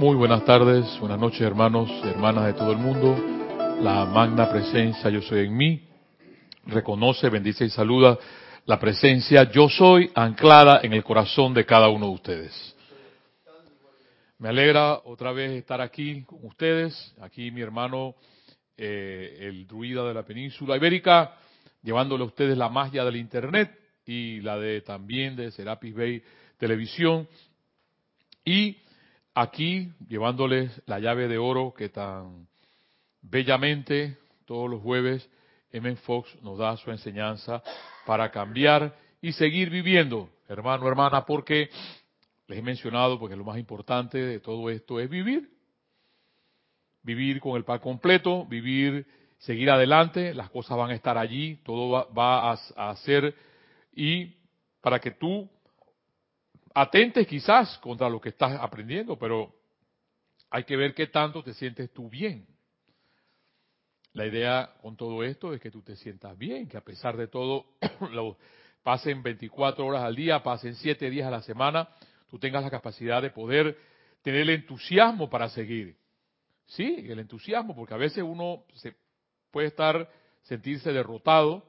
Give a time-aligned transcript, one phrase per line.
[0.00, 3.14] Muy buenas tardes, buenas noches hermanos, hermanas de todo el mundo.
[3.82, 5.82] La magna presencia yo soy en mí.
[6.64, 8.18] Reconoce, bendice y saluda
[8.64, 12.76] la presencia yo soy anclada en el corazón de cada uno de ustedes.
[14.38, 18.14] Me alegra otra vez estar aquí con ustedes, aquí mi hermano
[18.78, 21.36] eh, el druida de la península ibérica,
[21.82, 26.22] llevándole a ustedes la magia del internet y la de también de Serapis Bay
[26.56, 27.28] Televisión
[28.46, 28.78] y
[29.40, 32.46] aquí llevándoles la llave de oro que tan
[33.22, 35.28] bellamente todos los jueves
[35.72, 35.96] M.
[35.96, 37.62] Fox nos da su enseñanza
[38.06, 41.70] para cambiar y seguir viviendo, hermano, hermana, porque
[42.48, 45.48] les he mencionado, porque lo más importante de todo esto es vivir.
[47.02, 49.06] Vivir con el pan completo, vivir,
[49.38, 53.34] seguir adelante, las cosas van a estar allí, todo va, a, hacer
[53.94, 54.34] y
[54.80, 55.48] para que tú
[56.74, 59.54] atentes quizás contra lo que estás aprendiendo, pero
[60.50, 62.46] hay que ver qué tanto te sientes tú bien.
[64.12, 67.28] La idea con todo esto es que tú te sientas bien, que a pesar de
[67.28, 67.66] todo,
[68.10, 68.36] lo,
[68.82, 71.88] pasen 24 horas al día, pasen 7 días a la semana,
[72.28, 73.76] tú tengas la capacidad de poder
[74.22, 75.96] tener el entusiasmo para seguir.
[76.66, 78.94] Sí, el entusiasmo, porque a veces uno se
[79.50, 80.10] puede estar,
[80.42, 81.64] sentirse derrotado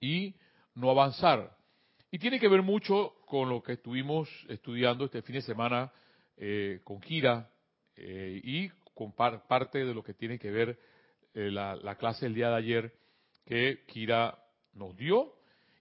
[0.00, 0.34] y
[0.74, 1.56] no avanzar.
[2.10, 5.90] Y tiene que ver mucho con lo que estuvimos estudiando este fin de semana
[6.36, 7.48] eh, con Kira
[7.96, 10.78] eh, y con parte de lo que tiene que ver
[11.32, 12.92] eh, la, la clase del día de ayer
[13.46, 14.38] que Kira
[14.74, 15.32] nos dio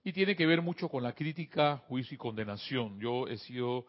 [0.01, 2.97] y tiene que ver mucho con la crítica, juicio y condenación.
[3.01, 3.85] Yo he sido,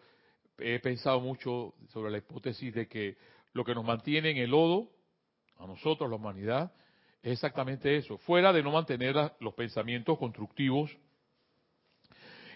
[0.59, 3.17] he pensado mucho sobre la hipótesis de que
[3.53, 4.91] lo que nos mantiene en el lodo,
[5.59, 6.73] a nosotros, la humanidad,
[7.23, 10.91] es exactamente eso, fuera de no mantener los pensamientos constructivos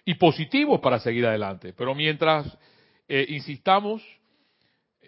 [0.06, 1.74] y positivos para seguir adelante.
[1.76, 2.56] Pero mientras
[3.08, 4.02] eh, insistamos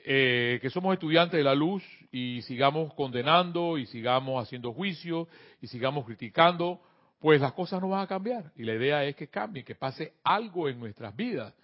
[0.05, 5.29] eh, que somos estudiantes de la luz y sigamos condenando y sigamos haciendo juicio
[5.63, 6.81] y sigamos criticando,
[7.21, 8.53] pues las cosas no van a cambiar.
[8.57, 11.55] Y la idea es que cambie, que pase algo en nuestras vidas.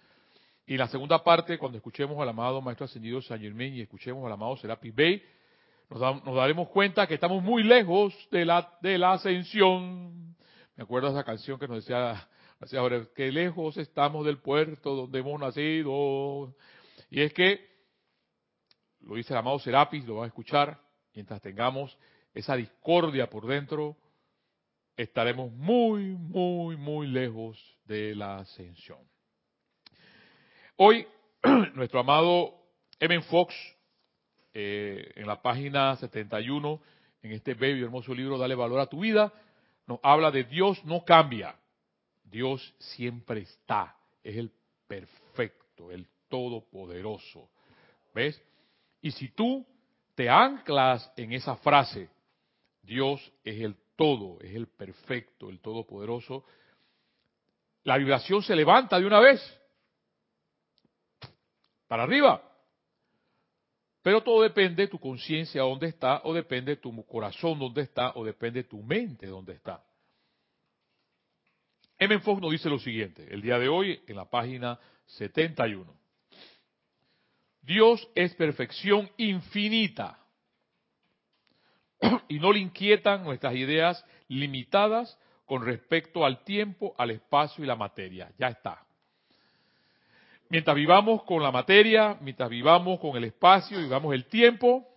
[0.65, 4.31] Y la segunda parte, cuando escuchemos al amado Maestro Ascendido San Germain y escuchemos al
[4.31, 5.21] amado Serapis Bey,
[5.89, 10.35] nos, nos, daremos cuenta que estamos muy lejos de la, de la ascensión.
[10.77, 12.27] Me acuerdo de esa canción que nos decía,
[12.59, 16.55] decía ahora, que lejos estamos del puerto donde hemos nacido.
[17.09, 17.65] Y es que,
[19.01, 20.79] lo dice el amado Serapis, lo van a escuchar,
[21.13, 21.97] mientras tengamos
[22.33, 23.97] esa discordia por dentro,
[24.97, 28.99] estaremos muy, muy, muy lejos de la ascensión.
[30.77, 31.07] Hoy,
[31.73, 32.55] nuestro amado
[32.99, 33.53] Evan Fox,
[34.53, 36.81] eh, en la página 71,
[37.21, 39.33] en este bello y hermoso libro, Dale valor a tu vida,
[39.87, 41.55] nos habla de Dios no cambia.
[42.25, 43.95] Dios siempre está.
[44.23, 44.51] Es el
[44.87, 47.49] perfecto, el todopoderoso.
[48.13, 48.41] ¿Ves?
[49.01, 49.65] Y si tú
[50.15, 52.09] te anclas en esa frase,
[52.81, 56.43] Dios es el todo, es el perfecto, el todopoderoso,
[57.83, 59.41] la vibración se levanta de una vez.
[61.87, 62.41] Para arriba.
[64.01, 68.11] Pero todo depende de tu conciencia dónde está, o depende de tu corazón dónde está,
[68.15, 69.83] o depende de tu mente dónde está.
[71.97, 72.19] M.
[72.19, 75.93] Fox nos dice lo siguiente, el día de hoy, en la página 71.
[77.61, 80.19] Dios es perfección infinita
[82.27, 87.75] y no le inquietan nuestras ideas limitadas con respecto al tiempo, al espacio y la
[87.75, 88.31] materia.
[88.37, 88.85] Ya está.
[90.49, 94.87] Mientras vivamos con la materia, mientras vivamos con el espacio, vivamos el tiempo,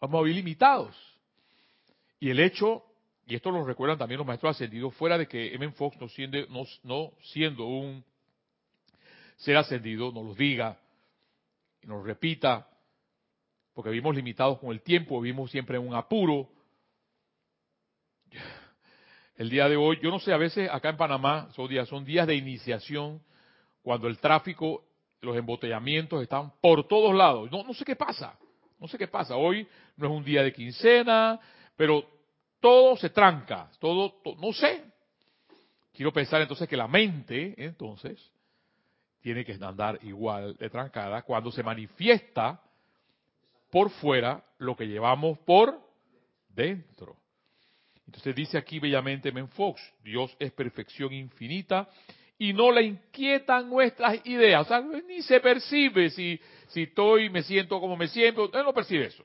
[0.00, 0.94] vamos a vivir limitados.
[2.20, 2.84] Y el hecho,
[3.32, 5.70] y esto lo recuerdan también los maestros ascendidos, fuera de que M.
[5.70, 8.04] Fox no siendo, no, no siendo un
[9.36, 10.78] ser ascendido, nos lo diga
[11.82, 12.68] y nos repita,
[13.72, 16.46] porque vivimos limitados con el tiempo, vivimos siempre en un apuro.
[19.36, 22.04] El día de hoy, yo no sé, a veces acá en Panamá son días, son
[22.04, 23.22] días de iniciación,
[23.80, 24.84] cuando el tráfico,
[25.22, 27.50] los embotellamientos están por todos lados.
[27.50, 28.38] No, no sé qué pasa,
[28.78, 29.36] no sé qué pasa.
[29.36, 31.40] Hoy no es un día de quincena,
[31.78, 32.06] pero
[32.62, 34.84] todo se tranca, todo, no sé.
[35.92, 38.32] Quiero pensar entonces que la mente, entonces,
[39.20, 42.62] tiene que andar igual de trancada cuando se manifiesta
[43.68, 45.78] por fuera lo que llevamos por
[46.48, 47.16] dentro.
[48.06, 51.88] Entonces dice aquí bellamente Menfox, Dios es perfección infinita
[52.38, 54.62] y no le inquietan nuestras ideas.
[54.62, 58.72] O sea, ni se percibe si, si estoy, me siento como me siento, él no
[58.72, 59.24] percibe eso.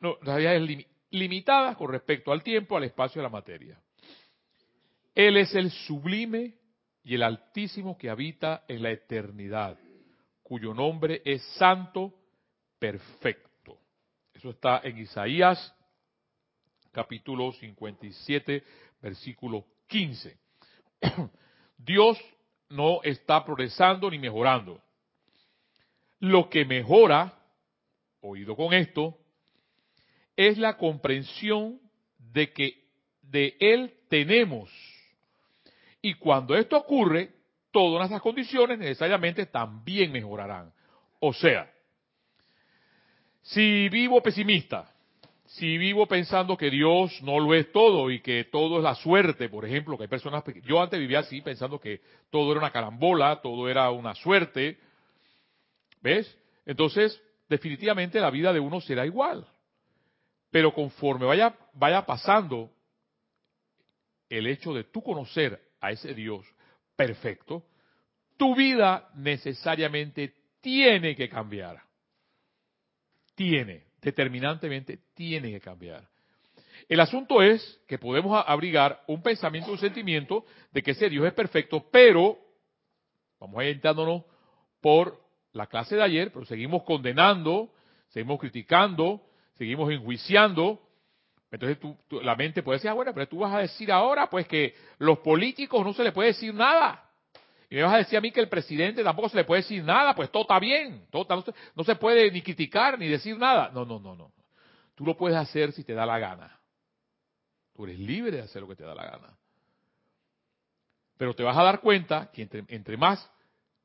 [0.00, 0.86] No, la realidad es
[1.16, 3.80] limitada con respecto al tiempo, al espacio y a la materia.
[5.14, 6.54] Él es el sublime
[7.02, 9.78] y el altísimo que habita en la eternidad,
[10.42, 12.14] cuyo nombre es santo,
[12.78, 13.78] perfecto.
[14.34, 15.72] Eso está en Isaías
[16.96, 18.64] capítulo 57,
[19.02, 20.38] versículo 15.
[21.76, 22.18] Dios
[22.70, 24.82] no está progresando ni mejorando.
[26.20, 27.38] Lo que mejora,
[28.22, 29.18] oído con esto,
[30.36, 31.80] es la comprensión
[32.18, 32.84] de que
[33.22, 34.70] de Él tenemos.
[36.02, 37.30] Y cuando esto ocurre,
[37.72, 40.72] todas nuestras condiciones necesariamente también mejorarán.
[41.20, 41.70] O sea,
[43.42, 44.92] si vivo pesimista,
[45.46, 49.48] si vivo pensando que Dios no lo es todo y que todo es la suerte,
[49.48, 52.00] por ejemplo, que hay personas, yo antes vivía así pensando que
[52.30, 54.78] todo era una carambola, todo era una suerte,
[56.02, 56.36] ¿ves?
[56.66, 59.46] Entonces, definitivamente la vida de uno será igual.
[60.50, 62.70] Pero conforme vaya, vaya pasando
[64.28, 66.46] el hecho de tú conocer a ese Dios
[66.96, 67.64] perfecto,
[68.36, 71.82] tu vida necesariamente tiene que cambiar.
[73.34, 76.08] Tiene, determinantemente tiene que cambiar.
[76.88, 81.32] El asunto es que podemos abrigar un pensamiento, un sentimiento de que ese Dios es
[81.32, 82.38] perfecto, pero
[83.40, 84.24] vamos entrándonos
[84.80, 85.20] por
[85.52, 87.72] la clase de ayer, pero seguimos condenando,
[88.08, 89.25] seguimos criticando,
[89.56, 90.80] seguimos enjuiciando.
[91.50, 91.78] Entonces
[92.22, 95.18] la mente puede decir, ah, bueno, pero tú vas a decir ahora, pues que los
[95.18, 97.02] políticos no se les puede decir nada.
[97.68, 99.82] Y me vas a decir a mí que el presidente tampoco se le puede decir
[99.82, 103.38] nada, pues todo está bien, todo no, se, no se puede ni criticar ni decir
[103.38, 103.70] nada.
[103.72, 104.32] No, no, no, no.
[104.94, 106.58] Tú lo puedes hacer si te da la gana.
[107.74, 109.36] Tú eres libre de hacer lo que te da la gana.
[111.18, 113.30] Pero te vas a dar cuenta que entre más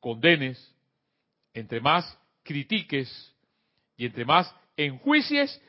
[0.00, 0.74] condenes,
[1.54, 3.34] entre más critiques
[3.96, 5.60] y entre más enjuicies,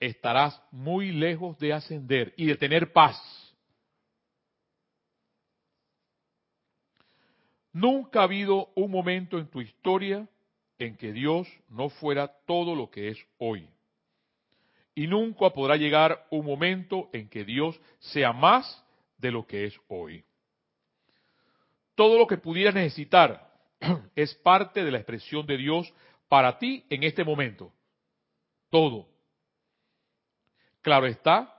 [0.00, 3.16] estarás muy lejos de ascender y de tener paz.
[7.72, 10.28] Nunca ha habido un momento en tu historia
[10.78, 13.68] en que Dios no fuera todo lo que es hoy.
[14.94, 18.84] Y nunca podrá llegar un momento en que Dios sea más
[19.16, 20.24] de lo que es hoy.
[21.94, 23.48] Todo lo que pudieras necesitar
[24.16, 25.92] es parte de la expresión de Dios
[26.28, 27.72] para ti en este momento.
[28.70, 29.08] Todo.
[30.82, 31.54] Claro está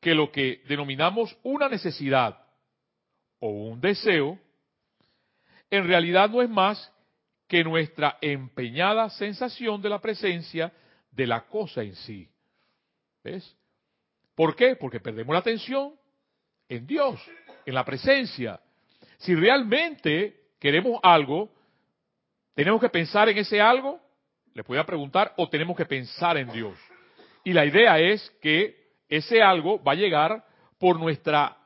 [0.00, 2.42] que lo que denominamos una necesidad
[3.38, 4.38] o un deseo
[5.70, 6.92] en realidad no es más
[7.46, 10.72] que nuestra empeñada sensación de la presencia
[11.10, 12.28] de la cosa en sí.
[13.22, 13.56] ¿Ves?
[14.34, 14.76] ¿Por qué?
[14.76, 15.94] Porque perdemos la atención
[16.68, 17.20] en Dios,
[17.66, 18.60] en la presencia.
[19.18, 21.50] Si realmente queremos algo,
[22.54, 24.00] tenemos que pensar en ese algo,
[24.54, 26.78] le voy a preguntar, o tenemos que pensar en Dios.
[27.44, 30.44] Y la idea es que ese algo va a llegar
[30.78, 31.56] por nuestra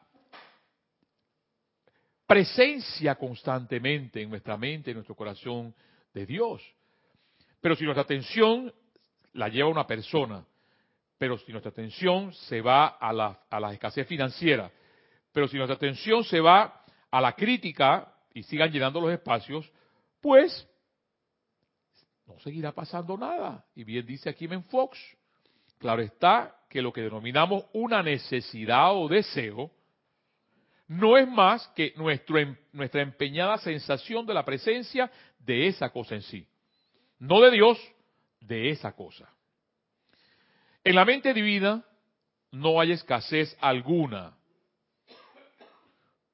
[2.26, 5.74] presencia constantemente en nuestra mente, en nuestro corazón
[6.12, 6.62] de Dios.
[7.60, 8.72] Pero si nuestra atención
[9.32, 10.44] la lleva una persona,
[11.18, 14.70] pero si nuestra atención se va a la, a la escasez financiera,
[15.32, 19.70] pero si nuestra atención se va a la crítica y sigan llenando los espacios,
[20.20, 20.68] pues
[22.26, 23.64] no seguirá pasando nada.
[23.74, 24.98] Y bien dice aquí Ben Fox,
[25.78, 29.70] claro está que lo que denominamos una necesidad o deseo,
[30.88, 36.22] no es más que em, nuestra empeñada sensación de la presencia de esa cosa en
[36.22, 36.46] sí.
[37.18, 37.78] No de Dios,
[38.40, 39.28] de esa cosa.
[40.82, 41.82] En la mente divina
[42.50, 44.36] no hay escasez alguna.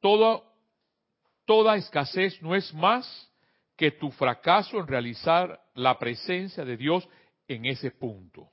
[0.01, 3.31] Toda escasez no es más
[3.77, 7.09] que tu fracaso en realizar la presencia de Dios
[7.49, 8.49] en ese punto.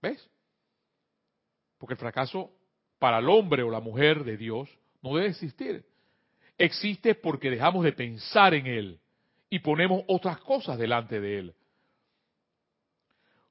[0.00, 0.28] ¿Ves?
[1.78, 2.50] Porque el fracaso
[2.98, 4.68] para el hombre o la mujer de Dios
[5.02, 5.84] no debe existir.
[6.58, 9.00] Existe porque dejamos de pensar en Él
[9.50, 11.54] y ponemos otras cosas delante de Él.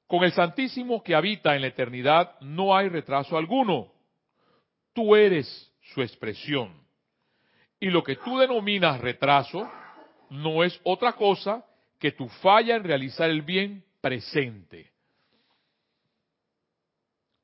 [0.06, 3.92] Con el Santísimo que habita en la eternidad no hay retraso alguno.
[4.92, 6.82] Tú eres su expresión.
[7.80, 9.70] Y lo que tú denominas retraso
[10.28, 11.64] no es otra cosa
[12.02, 14.90] que tu falla en realizar el bien presente.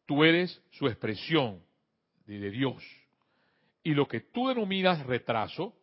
[0.04, 1.62] Tú eres su expresión
[2.26, 2.82] de Dios.
[3.84, 5.76] Y lo que tú denominas retraso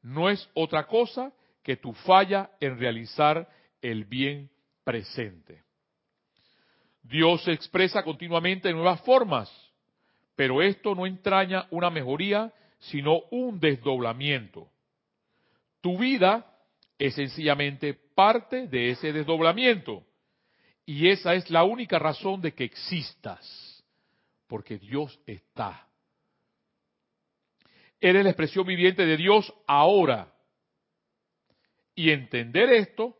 [0.00, 3.46] no es otra cosa que tu falla en realizar
[3.82, 4.48] el bien
[4.84, 5.62] presente.
[7.02, 9.52] Dios se expresa continuamente en nuevas formas,
[10.34, 14.70] pero esto no entraña una mejoría, sino un desdoblamiento.
[15.82, 16.54] Tu vida
[16.98, 20.04] es sencillamente parte de ese desdoblamiento.
[20.84, 23.84] Y esa es la única razón de que existas
[24.48, 25.86] porque Dios está.
[28.00, 30.32] Eres la expresión viviente de Dios ahora.
[31.94, 33.16] Y entender esto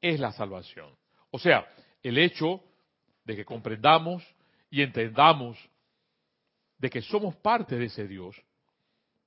[0.00, 0.96] es la salvación.
[1.30, 1.66] O sea,
[2.02, 2.62] el hecho
[3.24, 4.24] de que comprendamos
[4.70, 5.58] y entendamos
[6.78, 8.40] de que somos parte de ese Dios,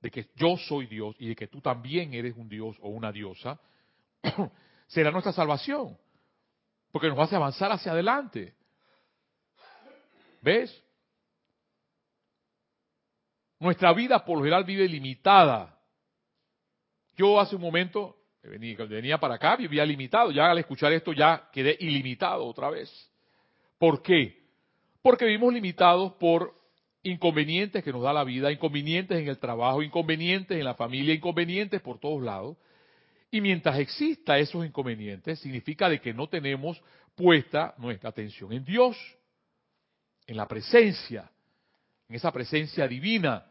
[0.00, 3.12] de que yo soy Dios y de que tú también eres un Dios o una
[3.12, 3.60] diosa,
[4.86, 5.96] será nuestra salvación.
[6.92, 8.54] Porque nos hace avanzar hacia adelante.
[10.40, 10.82] ¿Ves?
[13.58, 15.78] Nuestra vida por lo general vive limitada.
[17.16, 20.30] Yo hace un momento venía, para acá, vivía limitado.
[20.30, 22.90] Ya al escuchar esto ya quedé ilimitado otra vez.
[23.78, 24.44] ¿Por qué?
[25.02, 26.54] Porque vivimos limitados por
[27.02, 31.80] inconvenientes que nos da la vida, inconvenientes en el trabajo, inconvenientes en la familia, inconvenientes
[31.80, 32.56] por todos lados.
[33.30, 36.80] Y mientras exista esos inconvenientes, significa de que no tenemos
[37.14, 38.96] puesta nuestra atención en Dios,
[40.26, 41.30] en la presencia,
[42.08, 43.46] en esa presencia divina,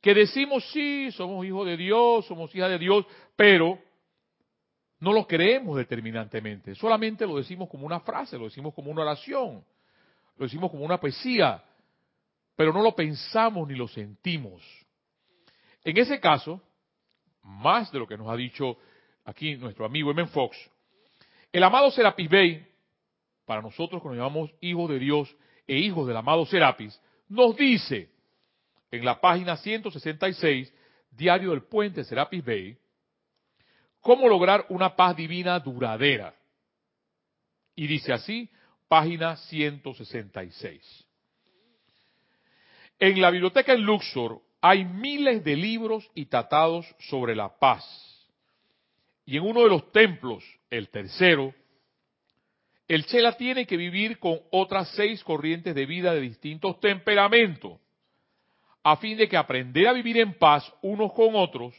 [0.00, 3.78] que decimos sí, somos hijos de Dios, somos hijas de Dios, pero
[5.00, 9.64] no lo creemos determinantemente, solamente lo decimos como una frase, lo decimos como una oración,
[10.36, 11.62] lo decimos como una poesía,
[12.54, 14.62] pero no lo pensamos ni lo sentimos.
[15.84, 16.60] En ese caso,
[17.42, 18.78] más de lo que nos ha dicho
[19.26, 20.26] aquí nuestro amigo M.
[20.28, 20.56] Fox,
[21.52, 22.66] el amado Serapis Bey,
[23.44, 28.08] para nosotros que nos llamamos hijos de Dios e hijos del amado Serapis, nos dice
[28.90, 30.72] en la página 166,
[31.10, 32.78] Diario del Puente Serapis Bey,
[34.00, 36.34] cómo lograr una paz divina duradera.
[37.74, 38.48] Y dice así,
[38.88, 41.06] página 166.
[42.98, 48.15] En la biblioteca en Luxor hay miles de libros y tratados sobre la paz.
[49.26, 51.52] Y en uno de los templos, el tercero,
[52.86, 57.80] el Chela tiene que vivir con otras seis corrientes de vida de distintos temperamentos,
[58.84, 61.74] a fin de que aprender a vivir en paz unos con otros,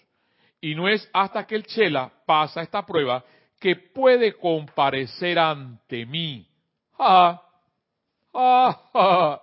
[0.59, 3.23] y no es hasta que el Chela pasa esta prueba
[3.61, 6.45] que puede comparecer ante mí.
[6.99, 7.41] Ah,
[8.33, 9.41] ah,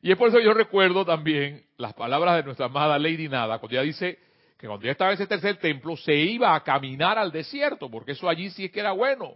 [0.00, 3.58] y es por eso que yo recuerdo también las palabras de nuestra amada Lady Nada,
[3.58, 4.18] cuando ella dice
[4.58, 8.28] que cuando ella estaba ese tercer templo se iba a caminar al desierto, porque eso
[8.28, 9.34] allí sí es que era bueno.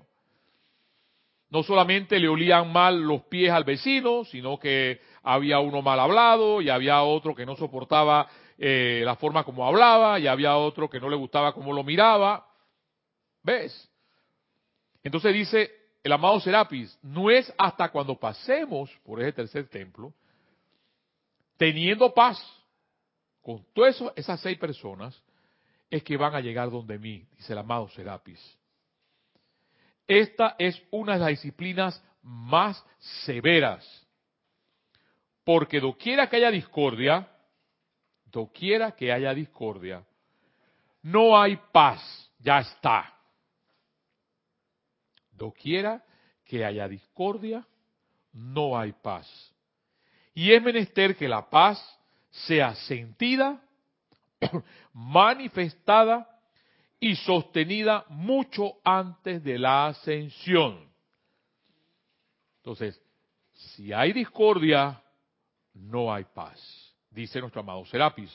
[1.50, 6.60] No solamente le olían mal los pies al vecino, sino que había uno mal hablado
[6.60, 11.00] y había otro que no soportaba eh, la forma como hablaba y había otro que
[11.00, 12.46] no le gustaba cómo lo miraba.
[13.42, 13.90] ¿Ves?
[15.02, 15.70] Entonces dice
[16.02, 20.12] el amado Serapis, no es hasta cuando pasemos por ese tercer templo
[21.58, 22.38] teniendo paz
[23.48, 25.18] con todas esas seis personas,
[25.88, 28.38] es que van a llegar donde mí, dice el amado Serapis.
[30.06, 32.84] Esta es una de las disciplinas más
[33.24, 34.06] severas,
[35.44, 37.26] porque doquiera que haya discordia,
[38.26, 40.04] doquiera que haya discordia,
[41.00, 43.14] no hay paz, ya está.
[45.32, 46.04] Doquiera
[46.44, 47.66] que haya discordia,
[48.30, 49.26] no hay paz.
[50.34, 51.97] Y es menester que la paz
[52.30, 53.60] sea sentida,
[54.92, 56.28] manifestada
[57.00, 60.88] y sostenida mucho antes de la ascensión.
[62.58, 63.00] Entonces,
[63.52, 65.02] si hay discordia,
[65.74, 68.30] no hay paz, dice nuestro amado Serapis.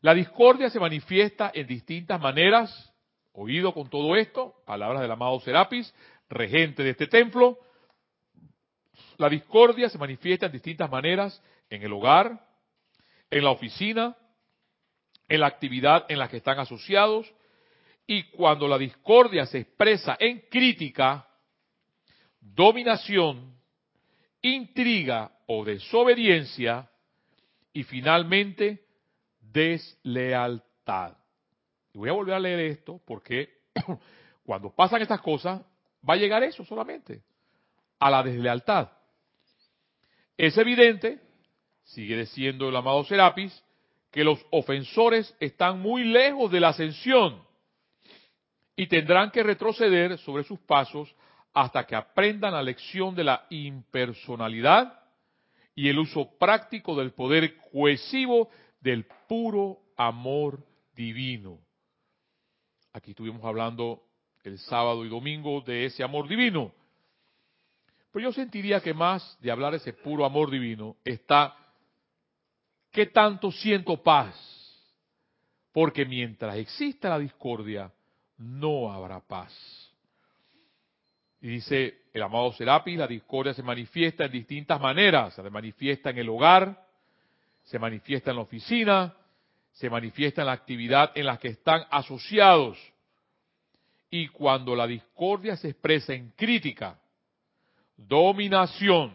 [0.00, 2.92] La discordia se manifiesta en distintas maneras,
[3.32, 5.92] oído con todo esto, palabras del amado Serapis,
[6.28, 7.58] regente de este templo,
[9.18, 12.46] la discordia se manifiesta en distintas maneras en el hogar,
[13.30, 14.16] en la oficina,
[15.28, 17.32] en la actividad en la que están asociados,
[18.06, 21.26] y cuando la discordia se expresa en crítica,
[22.40, 23.56] dominación,
[24.42, 26.88] intriga o desobediencia,
[27.76, 28.86] y finalmente
[29.38, 31.14] deslealtad.
[31.92, 33.50] Y voy a volver a leer esto porque
[34.46, 35.60] cuando pasan estas cosas
[36.08, 37.22] va a llegar eso solamente,
[37.98, 38.90] a la deslealtad.
[40.38, 41.20] Es evidente,
[41.86, 43.62] sigue diciendo el amado Serapis,
[44.10, 47.42] que los ofensores están muy lejos de la ascensión
[48.74, 51.14] y tendrán que retroceder sobre sus pasos
[51.52, 55.00] hasta que aprendan la lección de la impersonalidad
[55.74, 58.50] y el uso práctico del poder cohesivo
[58.80, 60.64] del puro amor
[60.94, 61.58] divino.
[62.92, 64.02] Aquí estuvimos hablando
[64.42, 66.72] el sábado y domingo de ese amor divino.
[68.12, 71.54] Pero yo sentiría que más de hablar de ese puro amor divino está
[72.96, 74.34] ¿qué tanto siento paz?
[75.70, 77.92] Porque mientras exista la discordia,
[78.38, 79.52] no habrá paz.
[81.42, 85.34] Y dice el amado Serapis, la discordia se manifiesta en distintas maneras.
[85.34, 86.86] Se manifiesta en el hogar,
[87.64, 89.14] se manifiesta en la oficina,
[89.72, 92.78] se manifiesta en la actividad en la que están asociados.
[94.08, 96.98] Y cuando la discordia se expresa en crítica,
[97.98, 99.12] dominación,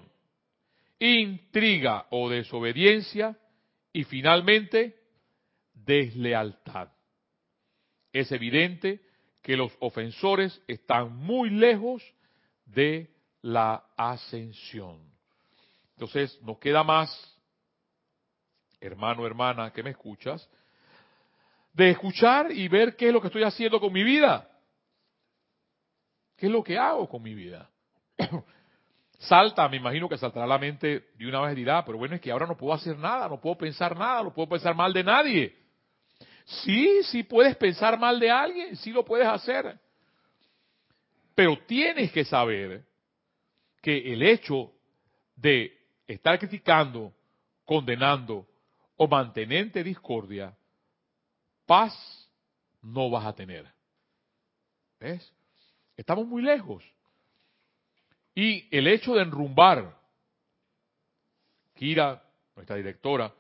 [0.99, 3.35] intriga o desobediencia,
[3.93, 4.99] y finalmente,
[5.73, 6.89] deslealtad.
[8.13, 9.01] Es evidente
[9.41, 12.03] que los ofensores están muy lejos
[12.65, 15.11] de la ascensión.
[15.95, 17.09] Entonces, nos queda más,
[18.79, 20.47] hermano, hermana, que me escuchas,
[21.73, 24.47] de escuchar y ver qué es lo que estoy haciendo con mi vida.
[26.35, 27.69] ¿Qué es lo que hago con mi vida?
[29.21, 32.31] Salta, me imagino que saltará la mente de una vez dirá, pero bueno, es que
[32.31, 35.55] ahora no puedo hacer nada, no puedo pensar nada, no puedo pensar mal de nadie.
[36.43, 39.79] Sí, sí puedes pensar mal de alguien, sí lo puedes hacer.
[41.35, 42.83] Pero tienes que saber
[43.79, 44.73] que el hecho
[45.35, 45.71] de
[46.07, 47.13] estar criticando,
[47.63, 48.47] condenando
[48.97, 50.57] o mantenerte discordia,
[51.67, 51.93] paz
[52.81, 53.71] no vas a tener.
[54.99, 55.31] ¿Ves?
[55.95, 56.83] Estamos muy lejos.
[58.33, 59.97] Y el hecho de enrumbar,
[61.75, 62.21] Kira,
[62.55, 63.33] nuestra directora,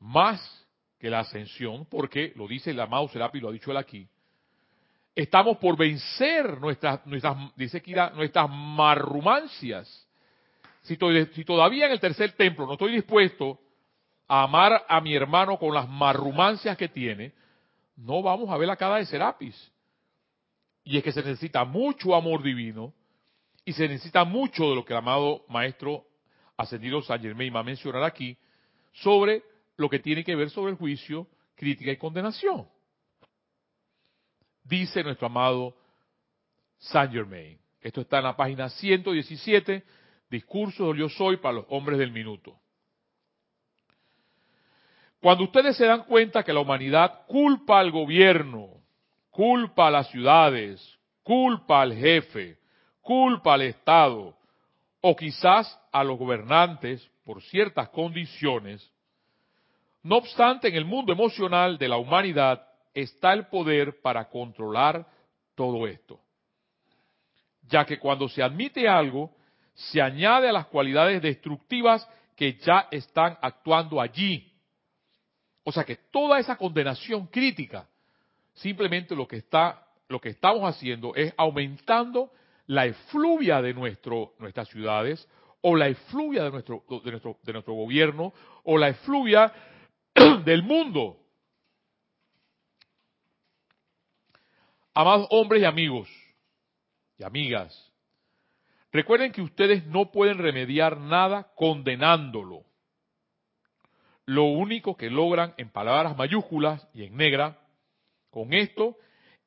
[0.00, 0.66] más
[0.98, 4.06] que la ascensión, porque lo dice el amado Serapi, lo ha dicho él aquí,
[5.14, 7.00] estamos por vencer nuestras,
[7.56, 10.06] dice Kira, nuestras marrumancias.
[10.82, 10.98] Si,
[11.32, 13.58] si todavía en el tercer templo no estoy dispuesto
[14.26, 17.32] a amar a mi hermano con las marrumancias que tiene,
[17.96, 19.72] no vamos a ver la cara de Serapis.
[20.84, 22.92] Y es que se necesita mucho amor divino
[23.64, 26.04] y se necesita mucho de lo que el amado maestro
[26.56, 28.36] ascendido San Germain va a mencionar aquí
[28.92, 29.42] sobre
[29.76, 32.68] lo que tiene que ver sobre el juicio, crítica y condenación.
[34.64, 35.76] Dice nuestro amado
[36.78, 37.58] Saint Germain.
[37.80, 39.84] Esto está en la página 117,
[40.30, 42.58] Discurso del Yo Soy para los hombres del minuto.
[45.20, 48.82] Cuando ustedes se dan cuenta que la humanidad culpa al gobierno,
[49.30, 52.58] culpa a las ciudades, culpa al jefe,
[53.02, 54.34] culpa al Estado
[55.00, 58.88] o quizás a los gobernantes por ciertas condiciones,
[60.02, 65.06] no obstante, en el mundo emocional de la humanidad está el poder para controlar
[65.54, 66.18] todo esto.
[67.68, 69.30] Ya que cuando se admite algo,
[69.74, 74.52] se añade a las cualidades destructivas que ya están actuando allí.
[75.64, 77.86] O sea que toda esa condenación crítica,
[78.54, 82.30] simplemente lo que está, lo que estamos haciendo es aumentando
[82.66, 85.28] la efluvia de nuestro, nuestras ciudades,
[85.62, 88.32] o la efluvia de nuestro, de nuestro, de nuestro gobierno,
[88.64, 89.52] o la efluvia
[90.44, 91.18] del mundo.
[94.94, 96.08] Amados hombres y amigos
[97.16, 97.92] y amigas,
[98.92, 102.64] recuerden que ustedes no pueden remediar nada condenándolo.
[104.26, 107.58] Lo único que logran en palabras mayúsculas y en negra
[108.30, 108.96] con esto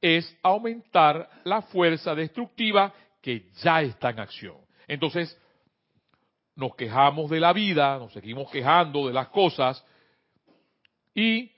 [0.02, 2.94] es aumentar la fuerza destructiva
[3.26, 4.58] que ya está en acción.
[4.88, 5.36] Entonces,
[6.56, 9.84] nos quejamos de la vida, nos seguimos quejando de las cosas
[11.16, 11.52] y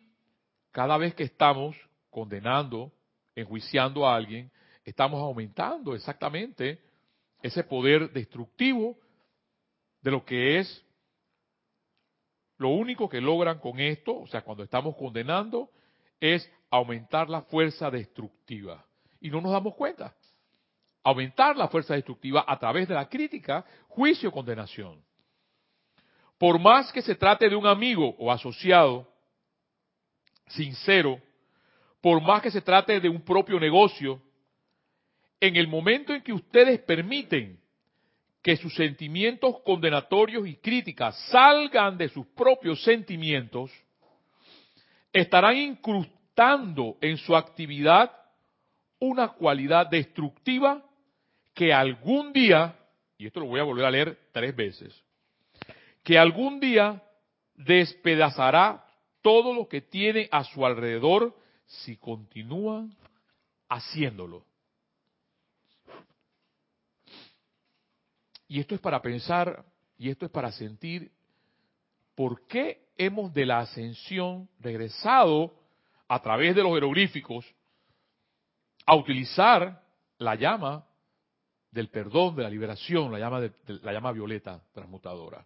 [0.72, 1.76] cada vez que estamos
[2.10, 2.94] condenando,
[3.36, 4.50] enjuiciando a alguien,
[4.86, 6.80] estamos aumentando exactamente
[7.42, 8.98] ese poder destructivo
[10.02, 10.86] de lo que es
[12.60, 15.70] lo único que logran con esto, o sea, cuando estamos condenando,
[16.22, 18.86] es aumentar la fuerza destructiva.
[19.20, 20.16] Y no nos damos cuenta
[21.10, 25.02] aumentar la fuerza destructiva a través de la crítica, juicio, condenación.
[26.38, 29.08] Por más que se trate de un amigo o asociado
[30.48, 31.22] sincero,
[32.02, 34.22] por más que se trate de un propio negocio,
[35.40, 37.58] en el momento en que ustedes permiten
[38.44, 43.72] que sus sentimientos condenatorios y críticas salgan de sus propios sentimientos,
[45.14, 48.12] estarán incrustando en su actividad
[49.00, 50.84] una cualidad destructiva
[51.58, 52.78] que algún día,
[53.18, 55.04] y esto lo voy a volver a leer tres veces,
[56.04, 57.02] que algún día
[57.56, 58.86] despedazará
[59.24, 62.96] todo lo que tiene a su alrededor si continúan
[63.70, 64.46] haciéndolo.
[68.48, 69.66] Y esto es para pensar,
[69.98, 71.10] y esto es para sentir,
[72.14, 75.56] ¿por qué hemos de la ascensión regresado
[76.08, 77.52] a través de los jeroglíficos
[78.86, 79.82] a utilizar
[80.20, 80.87] la llama
[81.72, 85.46] del perdón, de la liberación, la llama, la llama violeta transmutadora.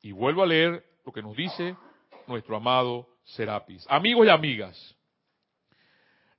[0.00, 1.76] Y vuelvo a leer lo que nos dice
[2.26, 3.86] nuestro amado Serapis.
[3.88, 4.96] Amigos y amigas,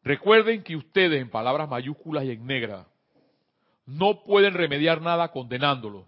[0.03, 2.85] recuerden que ustedes en palabras mayúsculas y en negra
[3.85, 6.07] no pueden remediar nada condenándolo.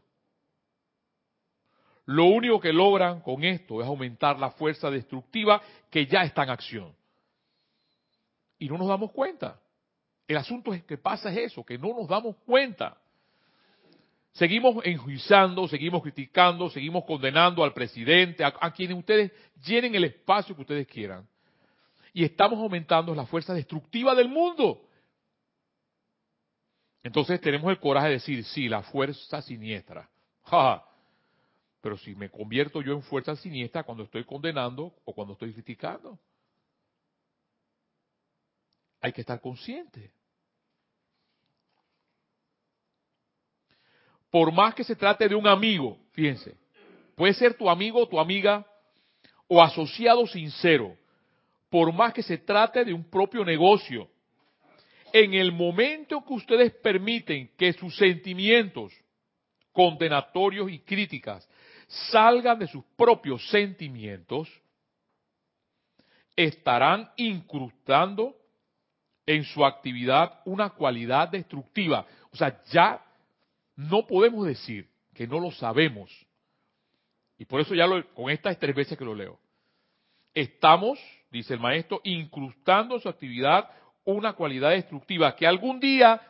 [2.07, 6.49] lo único que logran con esto es aumentar la fuerza destructiva que ya está en
[6.51, 6.95] acción.
[8.59, 9.59] Y no nos damos cuenta.
[10.27, 12.97] El asunto es que pasa es eso, que no nos damos cuenta.
[14.31, 19.31] Seguimos enjuiciando, seguimos criticando, seguimos condenando al presidente, a, quienes ustedes
[19.65, 21.25] llenen el espacio que ustedes quieran.
[22.11, 24.81] Y estamos aumentando la fuerza destructiva del mundo.
[27.03, 30.09] Entonces tenemos el coraje de decir, sí, la fuerza siniestra.
[31.81, 36.19] Pero si me convierto yo en fuerza siniestra cuando estoy condenando o cuando estoy criticando.
[39.01, 40.11] Hay que estar consciente.
[44.35, 46.57] por más que se trate de un amigo, fíjense,
[47.15, 48.67] puede ser tu amigo tu amiga
[49.47, 50.93] o asociado sincero,
[51.69, 54.09] por más que se trate de un propio negocio,
[55.13, 58.91] en el momento que ustedes permiten que sus sentimientos
[59.71, 61.49] condenatorios y críticas
[61.87, 64.51] salgan de sus propios sentimientos,
[66.35, 68.35] estarán incrustando
[69.25, 72.05] en su actividad una cualidad destructiva.
[72.31, 73.03] O sea, ya
[73.75, 76.11] no podemos decir que no lo sabemos.
[77.37, 79.39] Y por eso ya lo, con estas tres veces que lo leo.
[80.33, 80.99] Estamos,
[81.31, 83.69] dice el maestro, incrustando en su actividad
[84.03, 86.21] una cualidad destructiva que algún día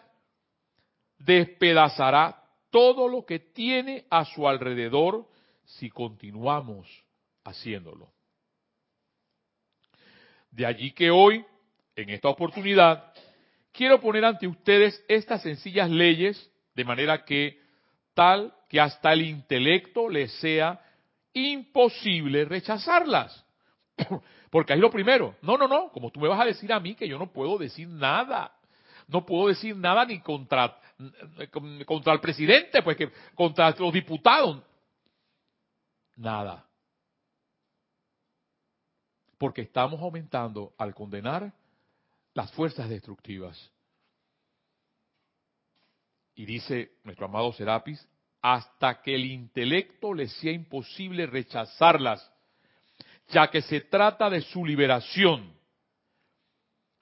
[1.18, 5.28] despedazará todo lo que tiene a su alrededor
[5.64, 6.88] si continuamos
[7.44, 8.12] haciéndolo.
[10.52, 11.46] De allí que hoy,
[11.96, 13.14] en esta oportunidad,
[13.72, 17.60] quiero poner ante ustedes estas sencillas leyes de manera que
[18.14, 20.82] tal que hasta el intelecto le sea
[21.34, 23.46] imposible rechazarlas.
[24.50, 26.96] Porque ahí lo primero, no, no, no, como tú me vas a decir a mí
[26.96, 28.54] que yo no puedo decir nada,
[29.08, 30.78] no puedo decir nada ni contra,
[31.86, 34.64] contra el presidente, pues que contra los diputados,
[36.16, 36.66] nada.
[39.38, 41.52] Porque estamos aumentando al condenar
[42.36, 43.72] las fuerzas destructivas.
[46.36, 48.08] Y dice nuestro amado Serapis,
[48.42, 52.32] hasta que el intelecto le sea imposible rechazarlas,
[53.30, 55.56] ya que se trata de su liberación.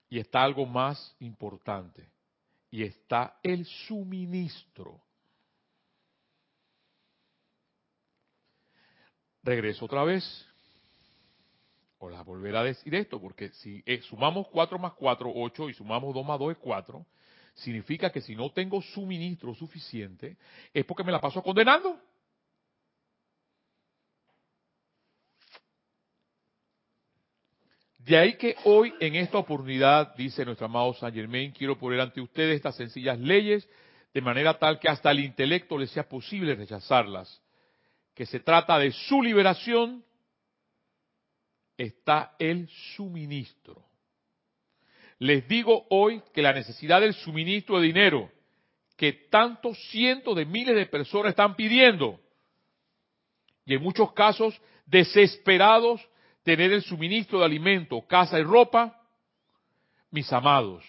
[0.08, 2.08] Y está algo más importante,
[2.69, 5.02] y está el suministro.
[9.41, 10.53] Regreso otra vez.
[12.04, 15.74] O la volver a decir esto, porque si eh, sumamos 4 más 4, 8, y
[15.74, 17.06] sumamos 2 más 2 es 4,
[17.54, 20.36] significa que si no tengo suministro suficiente,
[20.74, 21.98] es porque me la paso condenando.
[28.00, 32.20] De ahí que hoy, en esta oportunidad, dice nuestro amado Saint Germain, quiero poner ante
[32.20, 33.66] ustedes estas sencillas leyes,
[34.13, 37.42] de manera tal que hasta el intelecto les sea posible rechazarlas.
[38.13, 40.04] Que se trata de su liberación,
[41.77, 43.83] está el suministro.
[45.19, 48.31] Les digo hoy que la necesidad del suministro de dinero
[48.97, 52.19] que tantos cientos de miles de personas están pidiendo,
[53.65, 56.01] y en muchos casos desesperados
[56.43, 59.01] tener el suministro de alimento, casa y ropa,
[60.12, 60.83] mis amados,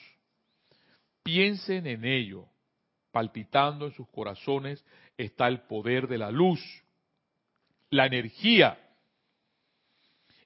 [1.23, 2.47] piensen en ello.
[3.11, 4.85] Palpitando en sus corazones
[5.17, 6.61] está el poder de la luz,
[7.91, 8.84] la energía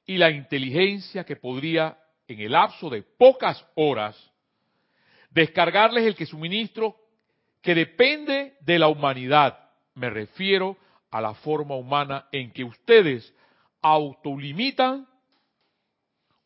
[0.08, 4.16] y la inteligencia que podría en el lapso de pocas horas,
[5.30, 6.96] descargarles el que suministro
[7.60, 9.70] que depende de la humanidad.
[9.94, 10.78] Me refiero
[11.10, 13.34] a la forma humana en que ustedes
[13.82, 15.06] autolimitan,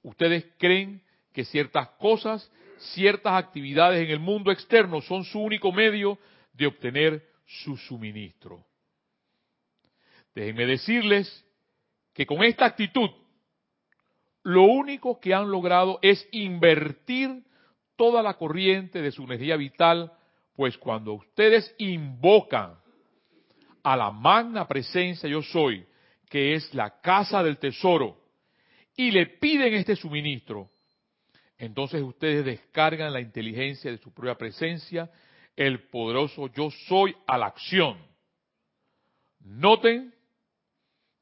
[0.02, 1.00] ustedes creen
[1.32, 2.50] que ciertas cosas,
[2.94, 6.18] ciertas actividades en el mundo externo son su único medio
[6.52, 8.66] de obtener su suministro.
[10.34, 11.46] Déjenme decirles
[12.12, 13.21] que con esta actitud
[14.42, 17.44] lo único que han logrado es invertir
[17.96, 20.12] toda la corriente de su energía vital,
[20.54, 22.74] pues cuando ustedes invocan
[23.82, 25.86] a la magna presencia yo soy,
[26.28, 28.18] que es la casa del tesoro,
[28.96, 30.70] y le piden este suministro,
[31.58, 35.10] entonces ustedes descargan la inteligencia de su propia presencia,
[35.54, 37.98] el poderoso yo soy a la acción.
[39.40, 40.12] Noten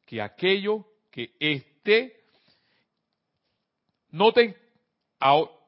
[0.07, 2.20] que aquello que esté
[4.13, 4.57] Noten,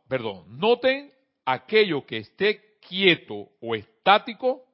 [0.09, 1.13] perdón, noten
[1.45, 4.65] aquello que esté quieto o estático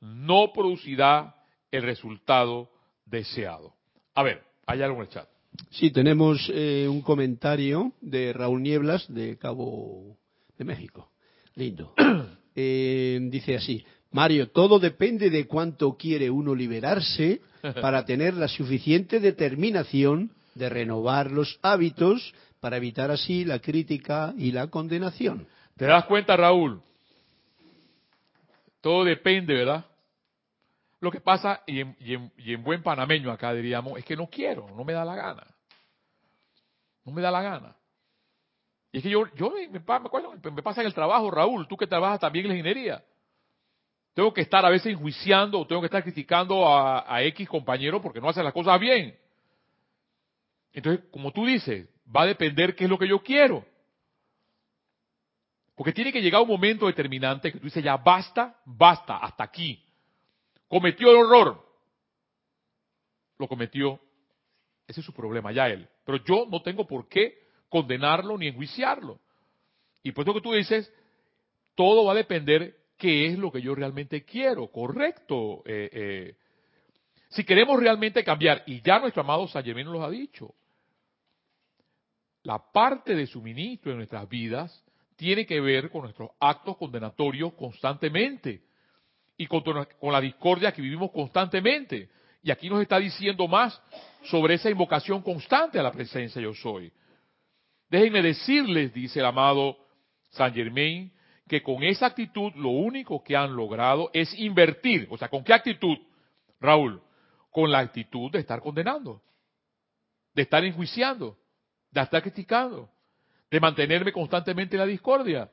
[0.00, 1.34] no producirá
[1.70, 2.68] el resultado
[3.06, 3.74] deseado.
[4.14, 5.28] A ver, hay algo en el chat.
[5.70, 10.16] Sí, tenemos eh, un comentario de Raúl Nieblas de Cabo
[10.58, 11.10] de México.
[11.54, 11.94] Lindo.
[12.54, 17.40] Eh, dice así, Mario, todo depende de cuánto quiere uno liberarse
[17.80, 24.52] para tener la suficiente determinación de renovar los hábitos para evitar así la crítica y
[24.52, 25.48] la condenación.
[25.76, 26.80] ¿Te das cuenta, Raúl?
[28.80, 29.84] Todo depende, ¿verdad?
[31.00, 34.92] Lo que pasa, y en, buen panameño acá diríamos, es que no quiero, no me
[34.92, 35.44] da la gana.
[37.04, 37.76] No me da la gana.
[38.92, 42.20] Y es que yo, yo me, me pasa en el trabajo, Raúl, tú que trabajas
[42.20, 43.04] también en la ingeniería.
[44.14, 48.00] Tengo que estar a veces enjuiciando o tengo que estar criticando a, a X compañero
[48.00, 49.18] porque no hace las cosas bien.
[50.72, 53.64] Entonces, como tú dices, va a depender qué es lo que yo quiero.
[55.74, 59.82] Porque tiene que llegar un momento determinante que tú dices, ya basta, basta, hasta aquí.
[60.68, 61.64] Cometió el horror.
[63.38, 63.98] Lo cometió.
[64.86, 65.88] Ese es su problema, ya él.
[66.04, 67.38] Pero yo no tengo por qué
[67.68, 69.18] condenarlo ni enjuiciarlo.
[70.02, 70.92] Y por eso que tú dices,
[71.74, 74.68] todo va a depender qué es lo que yo realmente quiero.
[74.68, 75.62] Correcto.
[75.64, 76.36] Eh, eh.
[77.30, 80.54] Si queremos realmente cambiar, y ya nuestro amado San nos lo ha dicho,
[82.44, 84.84] la parte de suministro en nuestras vidas
[85.16, 88.62] tiene que ver con nuestros actos condenatorios constantemente
[89.36, 89.62] y con,
[90.02, 92.10] la discordia que vivimos constantemente.
[92.42, 93.80] Y aquí nos está diciendo más
[94.24, 96.92] sobre esa invocación constante a la presencia yo soy.
[97.88, 99.76] Déjenme decirles, dice el amado
[100.30, 101.12] Saint Germain,
[101.46, 105.06] que con esa actitud lo único que han logrado es invertir.
[105.10, 105.98] O sea, ¿con qué actitud,
[106.60, 107.00] Raúl?
[107.50, 109.22] Con la actitud de estar condenando,
[110.34, 111.36] de estar enjuiciando,
[111.92, 112.90] de estar criticando,
[113.50, 115.50] de mantenerme constantemente en la discordia.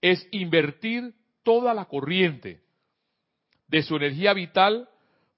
[0.00, 2.60] Es invertir toda la corriente
[3.68, 4.88] de su energía vital,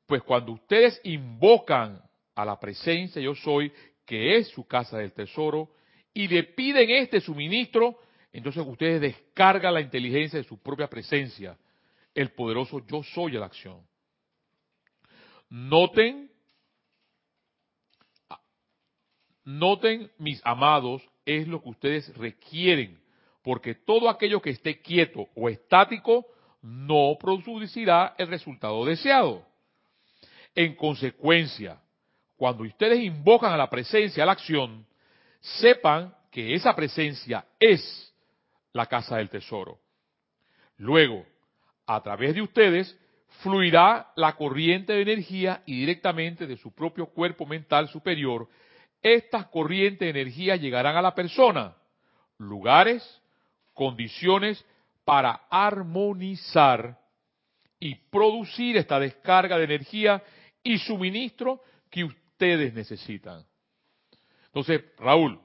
[0.07, 2.03] pues cuando ustedes invocan
[2.35, 3.73] a la presencia yo soy,
[4.07, 5.71] que es su casa del tesoro,
[6.15, 7.99] y le piden este suministro,
[8.33, 11.57] entonces ustedes descargan la inteligencia de su propia presencia,
[12.15, 13.87] el poderoso yo soy a la acción.
[15.51, 16.28] Noten
[19.49, 23.01] Noten, mis amados, es lo que ustedes requieren,
[23.43, 26.27] porque todo aquello que esté quieto o estático
[26.61, 29.43] no producirá el resultado deseado.
[30.55, 31.81] En consecuencia,
[32.37, 34.87] cuando ustedes invocan a la presencia, a la acción,
[35.41, 38.13] sepan que esa presencia es
[38.75, 39.79] la casa del tesoro.
[40.77, 41.25] Luego,
[41.87, 42.95] a través de ustedes,
[43.41, 48.47] fluirá la corriente de energía y directamente de su propio cuerpo mental superior
[49.03, 51.77] estas corrientes de energía llegarán a la persona,
[52.39, 53.23] lugares,
[53.75, 54.65] condiciones
[55.05, 56.99] para armonizar
[57.81, 60.23] y producir esta descarga de energía
[60.63, 63.45] y suministro que ustedes necesitan.
[64.47, 65.41] Entonces, Raúl,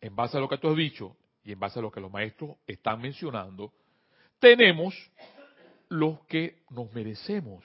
[0.00, 2.10] en base a lo que tú has dicho y en base a lo que los
[2.10, 3.72] maestros están mencionando,
[4.38, 4.94] tenemos
[5.88, 7.64] los que nos merecemos.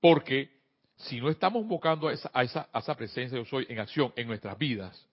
[0.00, 0.55] Porque
[0.96, 4.56] si no estamos invocando a esa, a esa, presencia yo soy en acción en nuestras
[4.58, 5.06] vidas,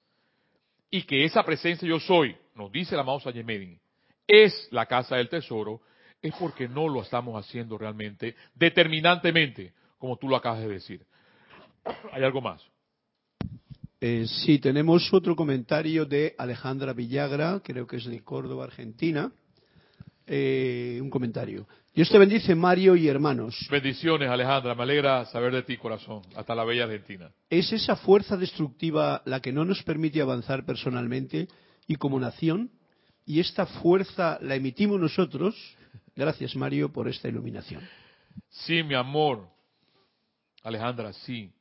[0.89, 3.80] y que esa presencia yo soy, nos dice la amado Sayemedin,
[4.28, 5.82] es la casa del tesoro,
[6.22, 11.06] es porque no lo estamos haciendo realmente determinantemente, como tú lo acabas de decir.
[12.13, 12.62] ¿Hay algo más?
[14.00, 19.32] Eh, sí, tenemos otro comentario de Alejandra Villagra, creo que es de Córdoba, Argentina.
[20.25, 21.67] Eh, un comentario.
[21.93, 23.55] Dios te bendice, Mario y hermanos.
[23.69, 24.73] Bendiciones, Alejandra.
[24.73, 26.23] Me alegra saber de ti, corazón.
[26.36, 27.29] Hasta la bella Argentina.
[27.49, 31.47] ¿Es esa fuerza destructiva la que no nos permite avanzar personalmente
[31.88, 32.71] y como nación?
[33.25, 35.55] ¿Y esta fuerza la emitimos nosotros?
[36.15, 37.88] Gracias, Mario, por esta iluminación.
[38.49, 39.47] Sí, mi amor.
[40.63, 41.51] Alejandra, sí.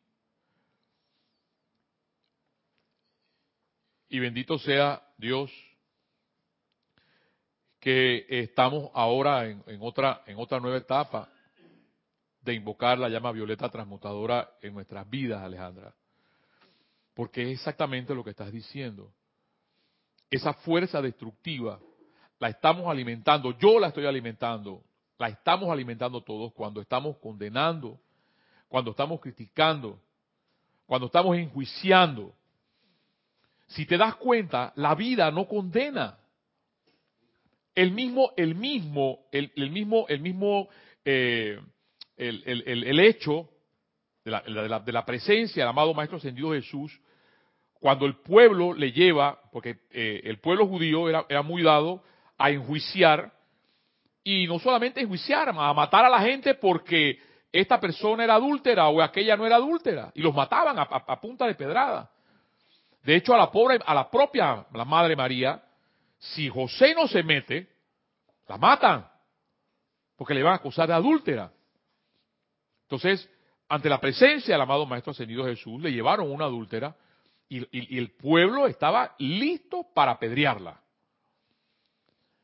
[4.09, 5.51] Y bendito sea Dios
[7.83, 11.29] que estamos ahora en, otra, en otra nueva etapa
[12.41, 15.93] de invocar la llama violeta transmutadora en nuestras vidas, Alejandra.
[17.13, 19.13] Porque es exactamente lo que estás diciendo.
[20.31, 21.81] Esa fuerza destructiva
[22.39, 24.85] la estamos alimentando, yo la estoy alimentando,
[25.19, 27.99] la estamos alimentando todos cuando estamos condenando,
[28.69, 30.01] cuando estamos criticando,
[30.87, 32.33] cuando estamos enjuiciando.
[33.67, 36.22] Si te das cuenta, la vida no condena
[37.75, 40.69] el mismo, el mismo, el, mismo, el mismo,
[41.05, 41.59] eh,
[42.17, 43.49] el, hecho
[44.25, 47.01] de la, de, la, presencia del amado Maestro Ascendido Jesús,
[47.81, 52.03] cuando el pueblo le lleva, porque eh, el pueblo judío era, era muy dado
[52.39, 53.33] a enjuiciar,
[54.23, 57.19] y no solamente enjuiciar, a matar a la gente porque
[57.51, 61.47] esta persona era adúltera o aquella no era adúltera, y los mataban a, a punta
[61.47, 62.11] de pedrada.
[63.03, 65.61] De hecho, a la pobre, a la propia la Madre María,
[66.23, 67.69] si José no se mete,
[68.47, 69.09] la matan,
[70.17, 71.53] porque le van a acusar de adúltera.
[72.83, 73.29] Entonces,
[73.69, 76.95] ante la presencia del amado Maestro Ascendido Jesús, le llevaron una adúltera
[77.49, 80.81] y, el pueblo estaba listo para apedrearla.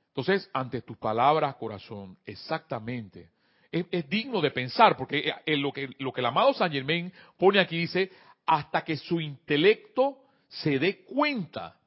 [0.09, 3.31] Entonces, ante tus palabras, corazón, exactamente,
[3.71, 7.79] es, digno de pensar, porque lo, que, lo que el amado Saint Germain pone aquí
[7.79, 8.11] dice,
[8.45, 11.78] hasta que su intelecto se dé cuenta.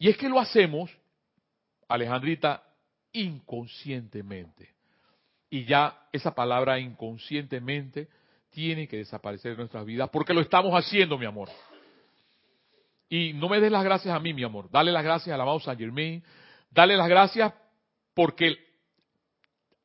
[0.00, 0.90] Y es que lo hacemos,
[1.86, 2.64] Alejandrita,
[3.12, 4.70] inconscientemente.
[5.50, 8.08] Y ya esa palabra inconscientemente
[8.48, 11.50] tiene que desaparecer de nuestras vidas porque lo estamos haciendo, mi amor.
[13.10, 14.70] Y no me des las gracias a mí, mi amor.
[14.70, 16.24] Dale las gracias al amado Saint Germain.
[16.70, 17.52] Dale las gracias
[18.14, 18.56] porque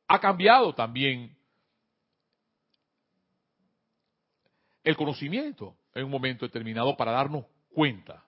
[0.08, 1.36] ha cambiado también
[4.82, 8.25] el conocimiento en un momento determinado para darnos cuenta.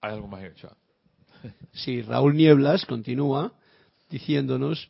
[0.00, 0.76] Hay algo más hecho.
[1.72, 3.52] Sí, Raúl Nieblas continúa
[4.10, 4.88] diciéndonos,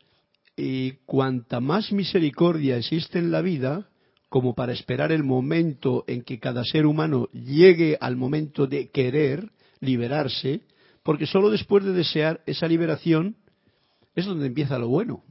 [0.56, 3.88] y cuanta más misericordia existe en la vida,
[4.28, 9.50] como para esperar el momento en que cada ser humano llegue al momento de querer
[9.80, 10.62] liberarse,
[11.02, 13.36] porque solo después de desear esa liberación
[14.14, 15.22] es donde empieza lo bueno.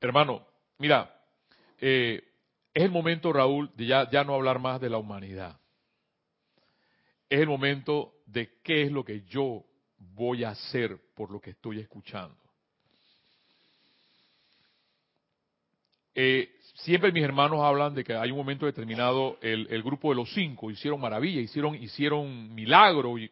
[0.00, 0.46] Hermano,
[0.78, 1.14] mira,
[1.78, 2.22] eh,
[2.74, 5.60] es el momento, Raúl, de ya, ya no hablar más de la humanidad.
[7.28, 9.64] Es el momento de qué es lo que yo
[9.98, 12.36] voy a hacer por lo que estoy escuchando.
[16.14, 20.16] Eh, siempre mis hermanos hablan de que hay un momento determinado, el, el grupo de
[20.16, 23.18] los cinco hicieron maravilla, hicieron, hicieron milagro.
[23.18, 23.30] Y,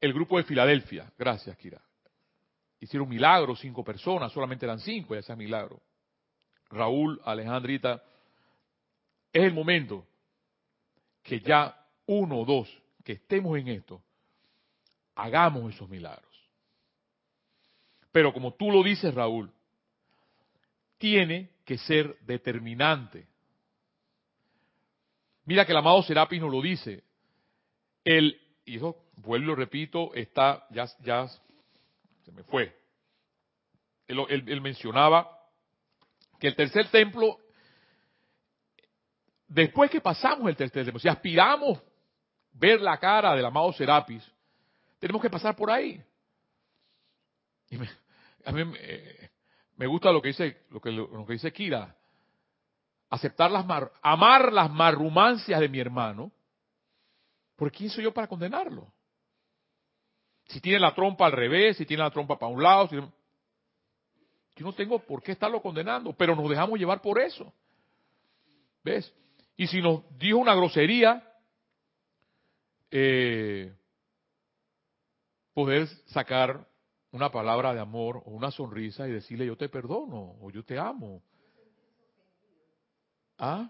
[0.00, 1.80] el grupo de Filadelfia, gracias Kira,
[2.80, 5.80] hicieron milagros, cinco personas, solamente eran cinco, y ese es milagro.
[6.68, 8.02] Raúl, Alejandrita,
[9.32, 10.06] es el momento
[11.22, 14.02] que ya uno o dos que estemos en esto,
[15.14, 16.34] hagamos esos milagros.
[18.12, 19.50] Pero como tú lo dices, Raúl,
[20.98, 23.26] tiene que ser determinante.
[25.44, 27.02] Mira que el amado Serapis nos lo dice.
[28.04, 28.78] El, y
[29.16, 31.28] vuelvo y repito, está, ya, ya
[32.24, 32.74] se me fue.
[34.06, 35.30] Él, mencionaba
[36.38, 37.38] que el tercer templo,
[39.48, 41.82] después que pasamos el tercer templo, si aspiramos
[42.54, 44.24] ver la cara del amado Serapis,
[44.98, 46.02] tenemos que pasar por ahí.
[47.68, 47.76] Y
[48.44, 48.64] a mí
[49.76, 50.90] me, gusta lo que dice, lo que,
[51.32, 51.94] dice Kira,
[53.10, 53.66] aceptar las
[54.02, 56.30] amar las marrumancias de mi hermano,
[57.56, 58.92] ¿por quién soy yo para condenarlo?
[60.46, 63.10] Si tiene la trompa al revés, si tiene la trompa para un lado, yo
[64.58, 67.52] no tengo por qué estarlo condenando, pero nos dejamos llevar por eso.
[68.84, 69.12] ¿Ves?
[69.56, 71.33] Y si nos dijo una grosería,
[72.96, 73.74] eh,
[75.52, 76.68] poder sacar
[77.10, 80.78] una palabra de amor o una sonrisa y decirle yo te perdono o yo te
[80.78, 81.20] amo.
[83.38, 83.68] ¿Ah?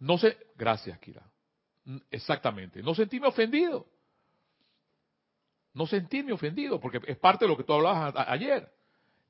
[0.00, 1.22] No sé, gracias Kira.
[2.10, 3.86] Exactamente, no sentirme ofendido
[5.74, 8.68] no sentirme ofendido, porque es parte de lo que tú hablabas ayer.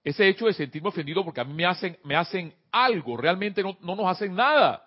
[0.05, 3.77] Ese hecho de sentirme ofendido porque a mí me hacen, me hacen algo, realmente no,
[3.81, 4.85] no nos hacen nada.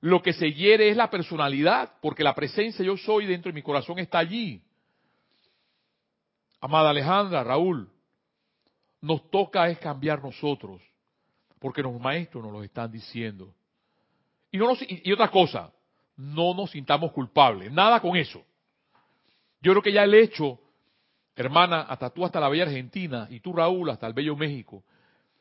[0.00, 3.62] Lo que se hiere es la personalidad, porque la presencia yo soy dentro de mi
[3.62, 4.62] corazón está allí.
[6.60, 7.88] Amada Alejandra, Raúl,
[9.00, 10.80] nos toca es cambiar nosotros,
[11.58, 13.54] porque los maestros nos lo están diciendo.
[14.50, 15.70] Y, no y otra cosa,
[16.16, 18.42] no nos sintamos culpables, nada con eso.
[19.60, 20.58] Yo creo que ya el hecho,
[21.36, 24.82] hermana, hasta tú hasta la bella Argentina y tú Raúl hasta el bello México,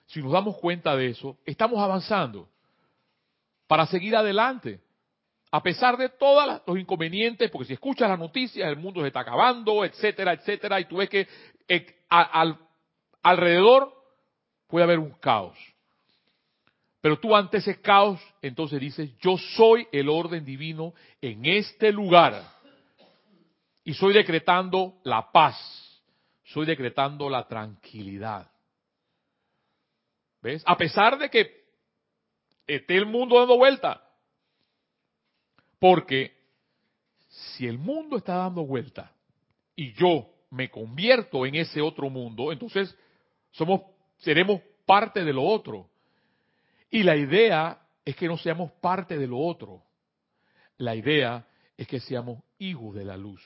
[0.05, 2.49] si nos damos cuenta de eso, estamos avanzando
[3.69, 4.81] para seguir adelante.
[5.51, 9.19] A pesar de todos los inconvenientes, porque si escuchas las noticias, el mundo se está
[9.19, 11.27] acabando, etcétera, etcétera, y tú ves que
[11.67, 11.85] eh,
[13.21, 13.93] alrededor
[14.67, 15.55] puede haber un caos.
[16.99, 22.41] Pero tú ante ese caos, entonces dices, yo soy el orden divino en este lugar
[23.83, 25.55] y soy decretando la paz,
[26.43, 28.49] soy decretando la tranquilidad.
[30.41, 30.63] ¿Ves?
[30.65, 31.58] A pesar de que
[32.75, 34.01] esté el mundo dando vuelta.
[35.79, 36.37] Porque
[37.27, 39.11] si el mundo está dando vuelta
[39.75, 42.95] y yo me convierto en ese otro mundo, entonces
[43.51, 43.81] somos
[44.17, 45.89] seremos parte de lo otro.
[46.89, 49.83] Y la idea es que no seamos parte de lo otro.
[50.77, 51.47] La idea
[51.77, 53.43] es que seamos hijos de la luz.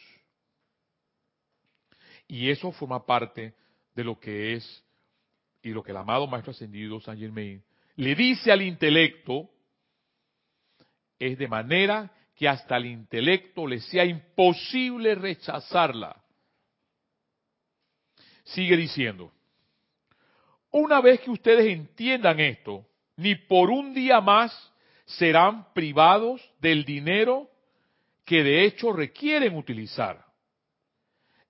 [2.28, 3.54] Y eso forma parte
[3.94, 4.84] de lo que es
[5.62, 7.64] y lo que el amado Maestro Ascendido San Germain
[7.96, 9.50] le dice al intelecto,
[11.20, 16.22] es de manera que hasta el intelecto le sea imposible rechazarla.
[18.44, 19.32] Sigue diciendo,
[20.72, 22.86] Una vez que ustedes entiendan esto,
[23.16, 24.52] ni por un día más
[25.06, 27.50] serán privados del dinero
[28.26, 30.26] que de hecho requieren utilizar.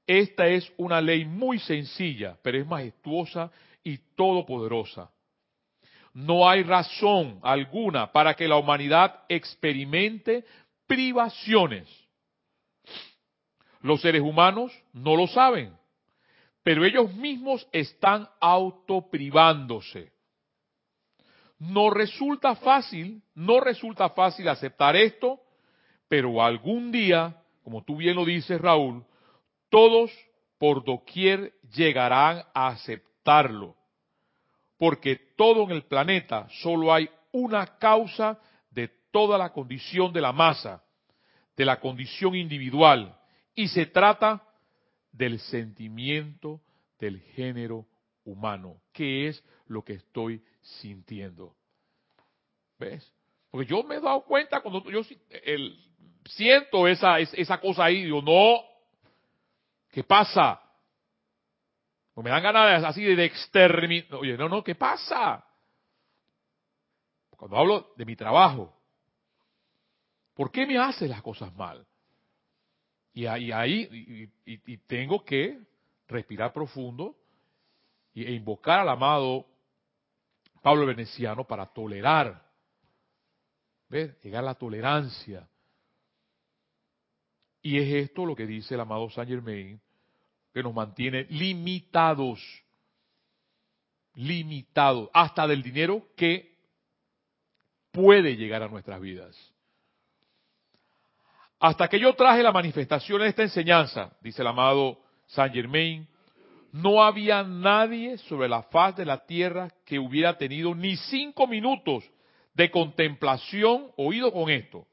[0.06, 3.52] Esta es una ley muy sencilla, pero es majestuosa
[3.84, 5.13] y todopoderosa.
[6.14, 10.46] No hay razón alguna para que la humanidad experimente
[10.86, 11.88] privaciones.
[13.82, 15.76] Los seres humanos no lo saben,
[16.64, 20.14] pero ellos mismos están autoprivándose.
[21.60, 25.40] No resulta fácil, no resulta fácil aceptar esto,
[26.08, 29.04] pero algún día, como tú bien lo dices Raúl,
[29.70, 30.12] todos
[30.58, 33.76] por doquier llegarán a aceptarlo.
[34.84, 38.38] Porque todo en el planeta solo hay una causa
[38.70, 40.84] de toda la condición de la masa,
[41.56, 43.18] de la condición individual,
[43.56, 44.44] y se trata
[45.10, 46.60] del sentimiento
[47.00, 47.86] del género
[48.26, 50.44] humano, que es lo que estoy
[50.82, 51.56] sintiendo.
[52.78, 53.10] ¿Ves?
[53.52, 55.00] Porque yo me he dado cuenta cuando yo
[56.26, 58.66] siento esa, esa cosa ahí, digo, no,
[59.94, 60.60] ¿Qué pasa?
[62.22, 64.16] Me dan ganas así de exterminar.
[64.16, 65.44] Oye, no, no, ¿qué pasa?
[67.32, 68.74] Cuando hablo de mi trabajo,
[70.34, 71.86] ¿por qué me hace las cosas mal?
[73.14, 75.60] Y ahí, y, tengo que
[76.08, 77.16] respirar profundo
[78.16, 79.46] e invocar al amado
[80.62, 82.42] Pablo Veneciano para tolerar,
[83.90, 84.20] ¿ves?
[84.24, 85.48] Llegar a la tolerancia.
[87.62, 89.80] Y es esto lo que dice el amado Saint Germain,
[90.54, 92.40] que nos mantiene limitados,
[94.14, 96.54] limitados, hasta del dinero que
[97.92, 99.36] puede llegar a nuestras vidas.
[101.60, 106.08] Hasta que yo traje la manifestación de esta enseñanza, dice el amado Saint Germain,
[106.72, 112.04] no había nadie sobre la faz de la tierra que hubiera tenido ni cinco minutos
[112.54, 114.86] de contemplación oído con esto,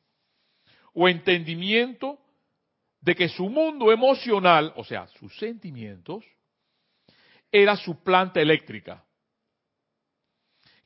[0.94, 2.18] o entendimiento
[3.00, 6.24] de que su mundo emocional, o sea, sus sentimientos,
[7.50, 9.04] era su planta eléctrica,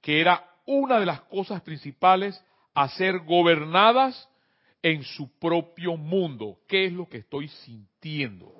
[0.00, 2.42] que era una de las cosas principales
[2.72, 4.28] a ser gobernadas
[4.82, 6.60] en su propio mundo.
[6.68, 8.52] ¿Qué es lo que estoy sintiendo?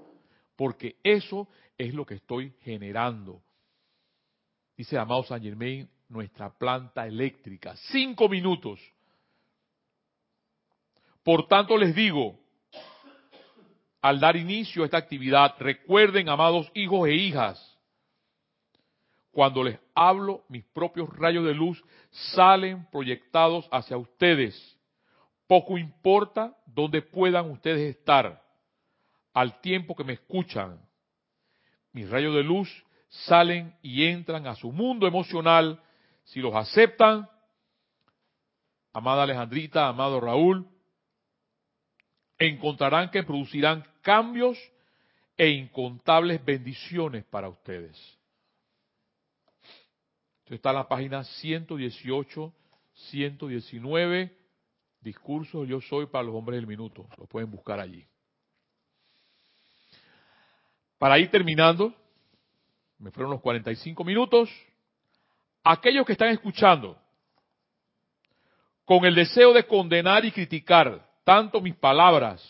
[0.57, 1.49] Porque eso
[1.79, 3.43] es lo que estoy generando.
[4.77, 7.77] Dice amado Saint Germain, nuestra planta eléctrica.
[7.91, 8.81] Cinco minutos.
[11.23, 12.39] Por tanto les digo,
[14.05, 17.79] al dar inicio a esta actividad, recuerden, amados hijos e hijas,
[19.31, 24.79] cuando les hablo, mis propios rayos de luz salen proyectados hacia ustedes.
[25.47, 28.43] Poco importa dónde puedan ustedes estar
[29.33, 30.79] al tiempo que me escuchan.
[31.93, 32.69] Mis rayos de luz
[33.09, 35.83] salen y entran a su mundo emocional.
[36.25, 37.27] Si los aceptan,
[38.93, 40.74] amada Alejandrita, amado Raúl,
[42.47, 44.59] encontrarán que producirán cambios
[45.37, 47.97] e incontables bendiciones para ustedes.
[50.41, 52.53] Esto está en la página 118,
[52.95, 54.37] 119,
[55.01, 57.07] discursos Yo Soy para los hombres del minuto.
[57.17, 58.05] Lo pueden buscar allí.
[60.99, 61.95] Para ir terminando,
[62.99, 64.51] me fueron los 45 minutos.
[65.63, 66.99] Aquellos que están escuchando,
[68.85, 72.47] con el deseo de condenar y criticar tanto mis palabras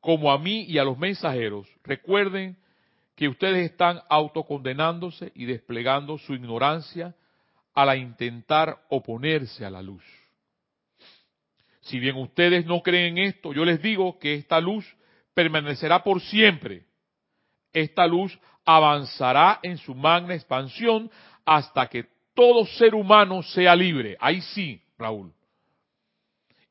[0.00, 2.56] como a mí y a los mensajeros, recuerden
[3.16, 7.14] que ustedes están autocondenándose y desplegando su ignorancia
[7.74, 10.04] al intentar oponerse a la luz.
[11.82, 14.84] Si bien ustedes no creen en esto, yo les digo que esta luz
[15.34, 16.84] permanecerá por siempre.
[17.72, 21.10] Esta luz avanzará en su magna expansión
[21.44, 24.16] hasta que todo ser humano sea libre.
[24.20, 25.32] Ahí sí, Raúl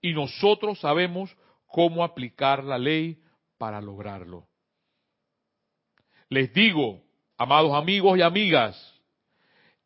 [0.02, 1.36] y nosotros sabemos
[1.68, 3.22] cómo aplicar la ley
[3.58, 4.48] para lograrlo.
[6.30, 7.04] Les digo,
[7.38, 9.02] amados amigos y amigas,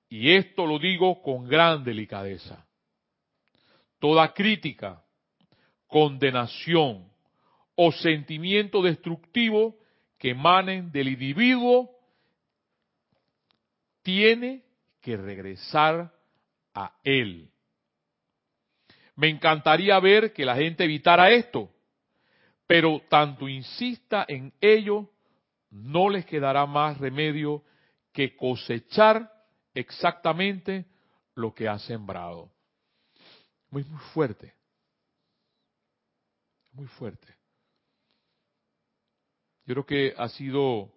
[0.07, 2.65] y esto lo digo con gran delicadeza,
[3.99, 5.03] toda crítica,
[5.87, 7.11] condenación
[7.75, 9.77] o sentimiento destructivo
[10.17, 11.89] que emanen del individuo
[14.01, 14.63] tiene
[15.01, 16.13] que regresar
[16.73, 17.51] a él
[19.15, 21.69] me encantaría ver que la gente evitara esto,
[22.67, 25.09] pero tanto insista en ello,
[25.69, 27.63] no les quedará más remedio
[28.11, 29.31] que cosechar
[29.73, 30.85] exactamente
[31.35, 32.49] lo que ha sembrado.
[33.69, 34.53] Muy, muy fuerte.
[36.71, 37.27] Muy fuerte.
[39.65, 40.91] Yo creo que ha sido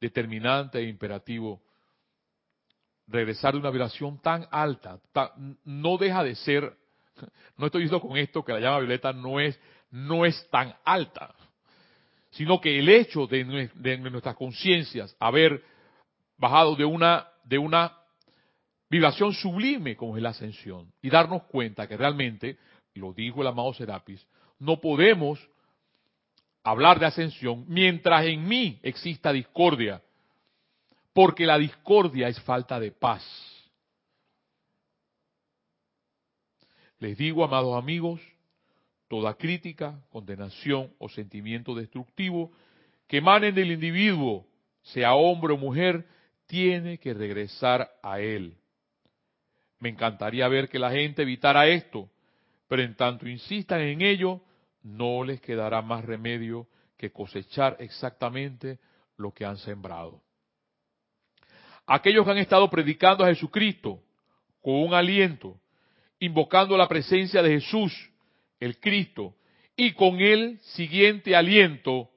[0.00, 1.62] determinante e imperativo
[3.06, 5.00] regresar de una vibración tan alta,
[5.64, 6.76] no deja de ser,
[7.56, 9.58] no estoy diciendo con esto que la llama violeta no es,
[9.90, 11.34] no es tan alta,
[12.30, 15.62] sino que el hecho de, nuestras conciencias haber
[16.36, 17.96] bajado de una, de una
[18.90, 22.58] vibración sublime como es la ascensión y darnos cuenta que realmente,
[22.94, 24.26] lo dijo el amado Serapis,
[24.58, 25.38] no podemos
[26.62, 30.02] hablar de ascensión mientras en mí exista discordia,
[31.12, 33.24] porque la discordia es falta de paz.
[36.98, 38.20] Les digo, amados amigos,
[39.08, 42.52] toda crítica, condenación o sentimiento destructivo
[43.06, 44.46] que emanen del individuo,
[44.82, 46.06] sea hombre o mujer,
[46.46, 48.56] tiene que regresar a él.
[49.78, 52.08] Me encantaría ver que la gente evitara esto,
[52.66, 54.40] pero en tanto insistan en ello,
[54.82, 56.66] no les quedará más remedio
[56.96, 58.78] que cosechar exactamente
[59.16, 60.22] lo que han sembrado.
[61.86, 64.02] Aquellos que han estado predicando a Jesucristo
[64.60, 65.60] con un aliento,
[66.20, 67.92] invocando la presencia de Jesús,
[68.60, 69.34] el Cristo,
[69.76, 72.10] y con el siguiente aliento,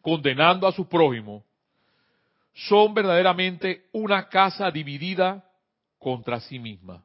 [0.00, 1.44] condenando a su prójimo,
[2.54, 5.44] son verdaderamente una casa dividida
[5.98, 7.04] contra sí misma.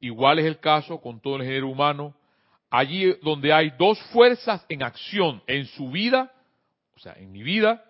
[0.00, 2.14] Igual es el caso con todo el género humano,
[2.70, 6.32] allí donde hay dos fuerzas en acción en su vida,
[6.94, 7.84] o sea, en mi vida,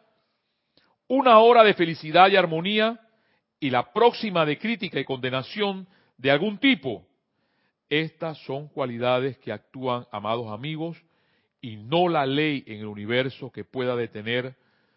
[1.08, 3.00] una hora de felicidad y armonía
[3.60, 5.86] y la próxima de crítica y condenación
[6.16, 7.06] de algún tipo.
[7.88, 10.96] Estas son cualidades que actúan, amados amigos,
[11.60, 14.56] y no la ley en el universo que pueda detener,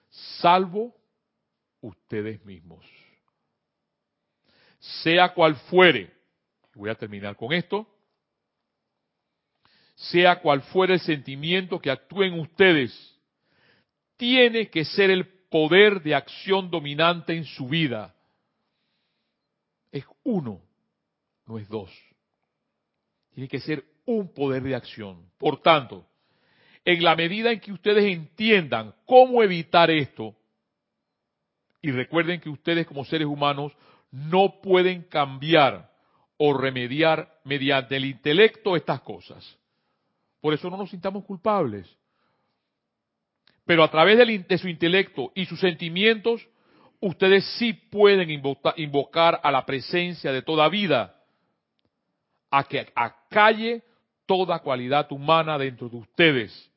[0.09, 0.95] salvo
[1.82, 2.86] ustedes mismos.
[4.80, 6.13] Sea cual fuere,
[6.74, 7.88] voy a terminar con esto,
[9.95, 13.18] sea cual fuere el sentimiento que actúe en ustedes,
[14.15, 18.13] tiene que ser el poder de acción dominante en su vida.
[19.91, 20.61] Es uno,
[21.48, 21.89] no es dos.
[23.34, 25.30] Tiene que ser un poder de acción.
[25.38, 26.06] Por tanto,
[26.86, 30.36] en la medida en que ustedes entiendan cómo evitar esto,
[31.82, 33.72] y recuerden que ustedes como seres humanos
[34.12, 35.91] no pueden cambiar
[36.38, 39.58] o remediar mediante el intelecto estas cosas.
[40.41, 41.88] Por eso no nos sintamos culpables.
[43.66, 44.18] Pero a través
[44.48, 46.48] de su intelecto y sus sentimientos,
[47.02, 48.30] ustedes sí pueden
[48.78, 51.16] invocar a la presencia de toda vida,
[52.50, 53.84] a que acalle
[54.26, 56.72] toda cualidad humana dentro de ustedes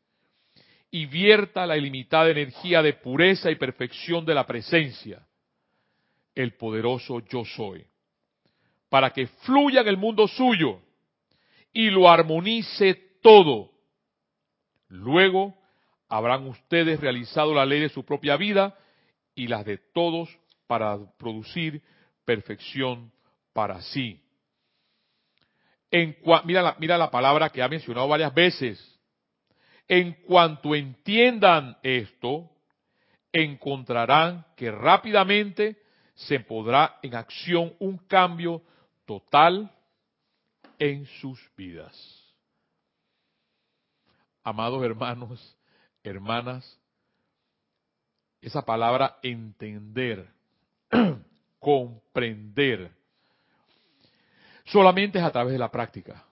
[0.91, 5.25] y vierta la ilimitada energía de pureza y perfección de la presencia,
[6.35, 7.87] el poderoso yo soy,
[8.89, 10.81] para que fluya en el mundo suyo
[11.73, 13.71] y lo armonice todo.
[14.89, 15.57] Luego
[16.09, 18.77] habrán ustedes realizado la ley de su propia vida
[19.35, 20.29] y las de todos
[20.67, 21.83] para producir
[22.25, 23.13] perfección
[23.53, 24.21] para sí.
[25.91, 29.01] En, mira, la, mira la palabra que ha mencionado varias veces,
[29.89, 32.49] en cuanto entiendan esto,
[33.33, 35.83] encontrarán que rápidamente
[36.15, 38.63] se podrá en acción un cambio
[39.05, 39.73] total
[40.79, 41.95] en sus vidas.
[44.43, 45.57] Amados hermanos,
[46.03, 46.81] hermanas,
[48.41, 50.29] esa palabra entender,
[51.59, 52.91] comprender,
[54.65, 56.25] solamente es a través de la práctica.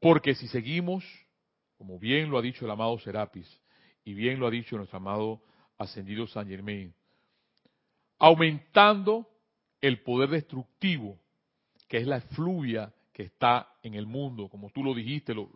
[0.00, 1.04] Porque si seguimos
[1.78, 3.48] como bien lo ha dicho el amado Serapis
[4.04, 5.40] y bien lo ha dicho nuestro amado
[5.78, 6.92] ascendido San Germain,
[8.18, 9.28] aumentando
[9.80, 11.16] el poder destructivo,
[11.86, 15.48] que es la efluvia que está en el mundo, como tú lo dijiste, lo,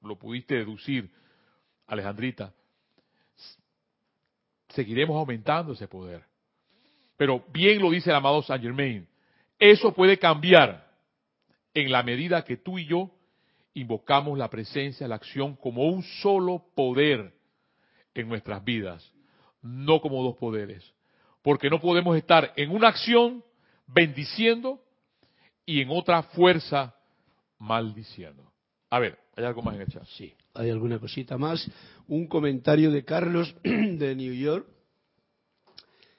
[0.00, 1.10] lo pudiste deducir,
[1.88, 2.54] Alejandrita,
[4.68, 6.24] seguiremos aumentando ese poder.
[7.16, 9.07] Pero bien lo dice el amado San Germain,
[9.58, 10.88] eso puede cambiar
[11.74, 13.10] en la medida que tú y yo
[13.74, 17.32] invocamos la presencia, la acción como un solo poder
[18.14, 19.12] en nuestras vidas,
[19.62, 20.92] no como dos poderes.
[21.42, 23.44] Porque no podemos estar en una acción
[23.86, 24.80] bendiciendo
[25.64, 26.94] y en otra fuerza
[27.58, 28.50] maldiciendo.
[28.90, 30.04] A ver, ¿hay algo más en el chat?
[30.16, 31.70] Sí, hay alguna cosita más.
[32.08, 34.66] Un comentario de Carlos de New York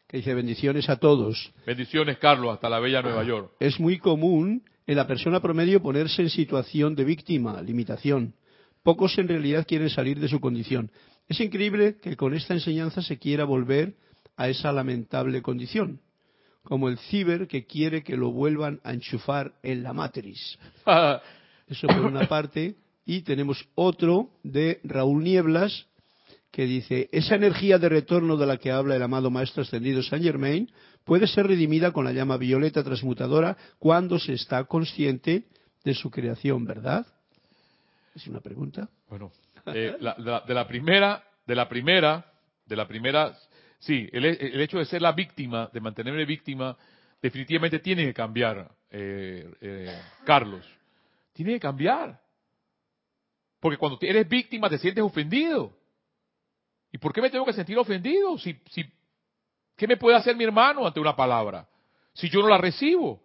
[0.10, 1.52] que dice bendiciones a todos.
[1.68, 3.52] Bendiciones, Carlos, hasta la bella Nueva York.
[3.60, 8.34] Es muy común en la persona promedio ponerse en situación de víctima, limitación.
[8.82, 10.90] Pocos en realidad quieren salir de su condición.
[11.28, 13.94] Es increíble que con esta enseñanza se quiera volver
[14.36, 16.02] a esa lamentable condición,
[16.64, 20.58] como el ciber que quiere que lo vuelvan a enchufar en la matriz.
[21.68, 22.78] Eso por una parte.
[23.06, 25.86] Y tenemos otro de Raúl Nieblas
[26.52, 30.26] que dice, esa energía de retorno de la que habla el amado Maestro Ascendido Saint
[30.26, 30.72] Germain
[31.04, 35.46] puede ser redimida con la llama violeta transmutadora cuando se está consciente
[35.84, 37.06] de su creación, ¿verdad?
[38.16, 38.90] Es una pregunta.
[39.08, 39.32] Bueno,
[39.68, 42.26] eh, de la primera, de la primera,
[42.66, 43.38] de la primera,
[43.80, 44.26] sí, el,
[44.62, 46.76] hecho de ser la víctima, de mantenerme víctima,
[47.22, 50.66] definitivamente tiene que cambiar, eh, eh, Carlos.
[51.34, 52.20] Tiene que cambiar.
[53.60, 55.79] Porque cuando eres víctima te sientes ofendido.
[56.92, 58.38] ¿Y por qué me tengo que sentir ofendido?
[58.38, 58.86] Si, si,
[59.80, 61.68] ¿Qué me puede hacer mi hermano ante una palabra?
[62.14, 63.22] Si yo no la recibo.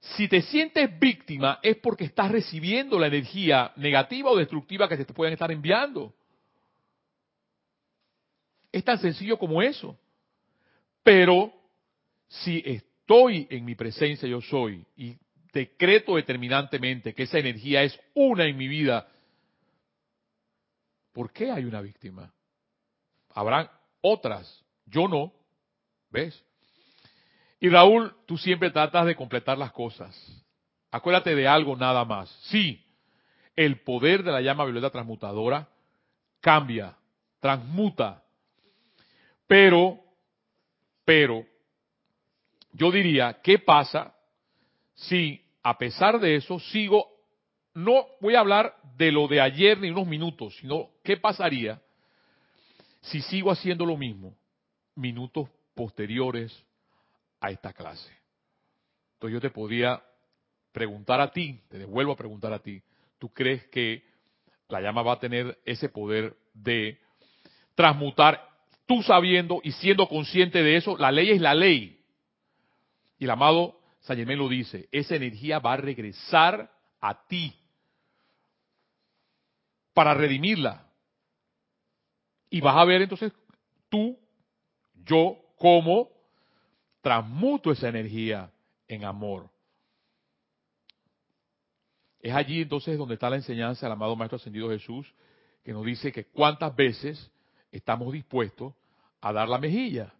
[0.00, 5.12] Si te sientes víctima es porque estás recibiendo la energía negativa o destructiva que te
[5.12, 6.14] pueden estar enviando.
[8.72, 9.98] Es tan sencillo como eso.
[11.02, 11.52] Pero
[12.28, 15.16] si estoy en mi presencia, yo soy, y
[15.52, 19.06] decreto determinantemente que esa energía es una en mi vida,
[21.12, 22.32] ¿por qué hay una víctima?
[23.34, 23.70] Habrán
[24.00, 25.32] otras, yo no.
[26.10, 26.44] ¿Ves?
[27.60, 30.14] Y Raúl, tú siempre tratas de completar las cosas.
[30.90, 32.28] Acuérdate de algo nada más.
[32.50, 32.84] Sí,
[33.56, 35.68] el poder de la llama violeta transmutadora
[36.40, 36.96] cambia,
[37.40, 38.22] transmuta.
[39.46, 40.00] Pero,
[41.04, 41.46] pero,
[42.72, 44.14] yo diría, ¿qué pasa
[44.94, 47.06] si a pesar de eso sigo,
[47.74, 51.80] no voy a hablar de lo de ayer ni unos minutos, sino qué pasaría
[53.02, 54.36] si sigo haciendo lo mismo
[54.94, 56.52] minutos posteriores
[57.40, 58.10] a esta clase.
[59.14, 60.02] Entonces yo te podía
[60.72, 62.82] preguntar a ti, te devuelvo a preguntar a ti,
[63.18, 64.04] ¿tú crees que
[64.68, 66.98] la llama va a tener ese poder de
[67.74, 68.48] transmutar,
[68.86, 72.00] tú sabiendo y siendo consciente de eso, la ley es la ley?
[73.18, 77.54] Y el amado San lo dice, esa energía va a regresar a ti
[79.94, 80.88] para redimirla.
[82.52, 83.32] Y vas a ver entonces
[83.88, 84.18] tú,
[85.06, 86.10] yo, cómo
[87.00, 88.52] transmuto esa energía
[88.86, 89.48] en amor.
[92.20, 95.10] Es allí entonces donde está la enseñanza del amado Maestro Ascendido Jesús,
[95.64, 97.30] que nos dice que cuántas veces
[97.70, 98.74] estamos dispuestos
[99.22, 100.12] a dar la mejilla.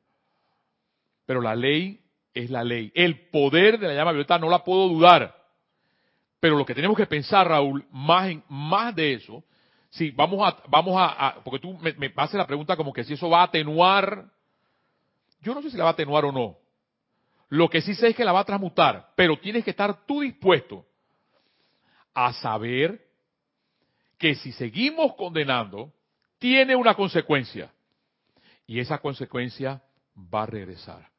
[1.27, 2.01] Pero la ley
[2.33, 2.91] es la ley.
[2.95, 5.37] El poder de la llama violeta no la puedo dudar.
[6.41, 9.45] Pero lo que tenemos que pensar, Raúl, más, en, más de eso,
[9.93, 13.13] Sí, vamos a, vamos a, porque tú me, me haces la pregunta como que si
[13.13, 14.25] eso va a atenuar.
[15.43, 16.57] Yo no sé si la va a atenuar o no.
[17.51, 20.23] Lo que sí sé es que la va a transmutar, pero tienes que estar tú
[20.23, 20.87] dispuesto
[22.15, 23.07] a saber
[24.17, 25.93] que si seguimos condenando,
[26.39, 27.71] tiene una consecuencia.
[28.67, 29.83] Y esa consecuencia
[30.17, 31.11] va a regresar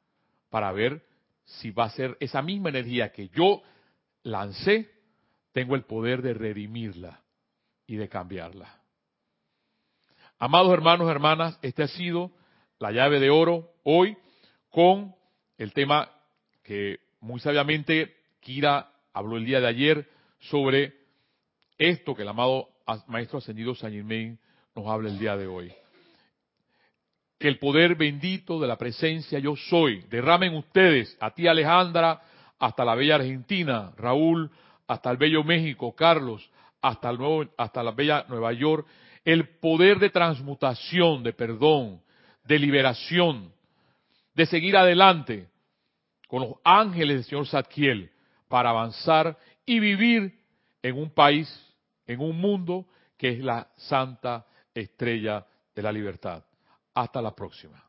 [0.49, 1.05] para ver
[1.45, 3.61] si va a ser esa misma energía que yo
[4.23, 4.89] lancé,
[5.51, 7.22] tengo el poder de redimirla
[7.87, 8.79] y de cambiarla.
[10.39, 12.31] Amados hermanos, hermanas, este ha sido
[12.79, 14.17] la llave de oro hoy
[14.69, 15.15] con
[15.57, 16.09] el tema
[16.63, 20.09] que muy sabiamente Kira habló el día de ayer
[20.39, 20.93] sobre
[21.77, 22.69] esto que el amado
[23.07, 24.37] Maestro Ascendido San Germain
[24.75, 25.71] nos habla el día de hoy.
[27.39, 32.21] Que el poder bendito de la presencia yo soy derrame en ustedes, a ti Alejandra,
[32.59, 34.49] hasta la bella Argentina, Raúl,
[34.87, 36.49] hasta el bello México, Carlos,
[36.83, 38.85] hasta, el nuevo, hasta la bella Nueva York,
[39.23, 42.01] el poder de transmutación, de perdón,
[42.43, 43.53] de liberación,
[44.35, 45.49] de seguir adelante
[46.27, 48.11] con los ángeles del Señor Zadkiel
[48.49, 50.39] para avanzar y vivir
[50.81, 51.49] en un país,
[52.05, 52.85] en un mundo
[53.17, 56.43] que es la santa estrella de la libertad.
[56.93, 57.81] Hasta la próxima.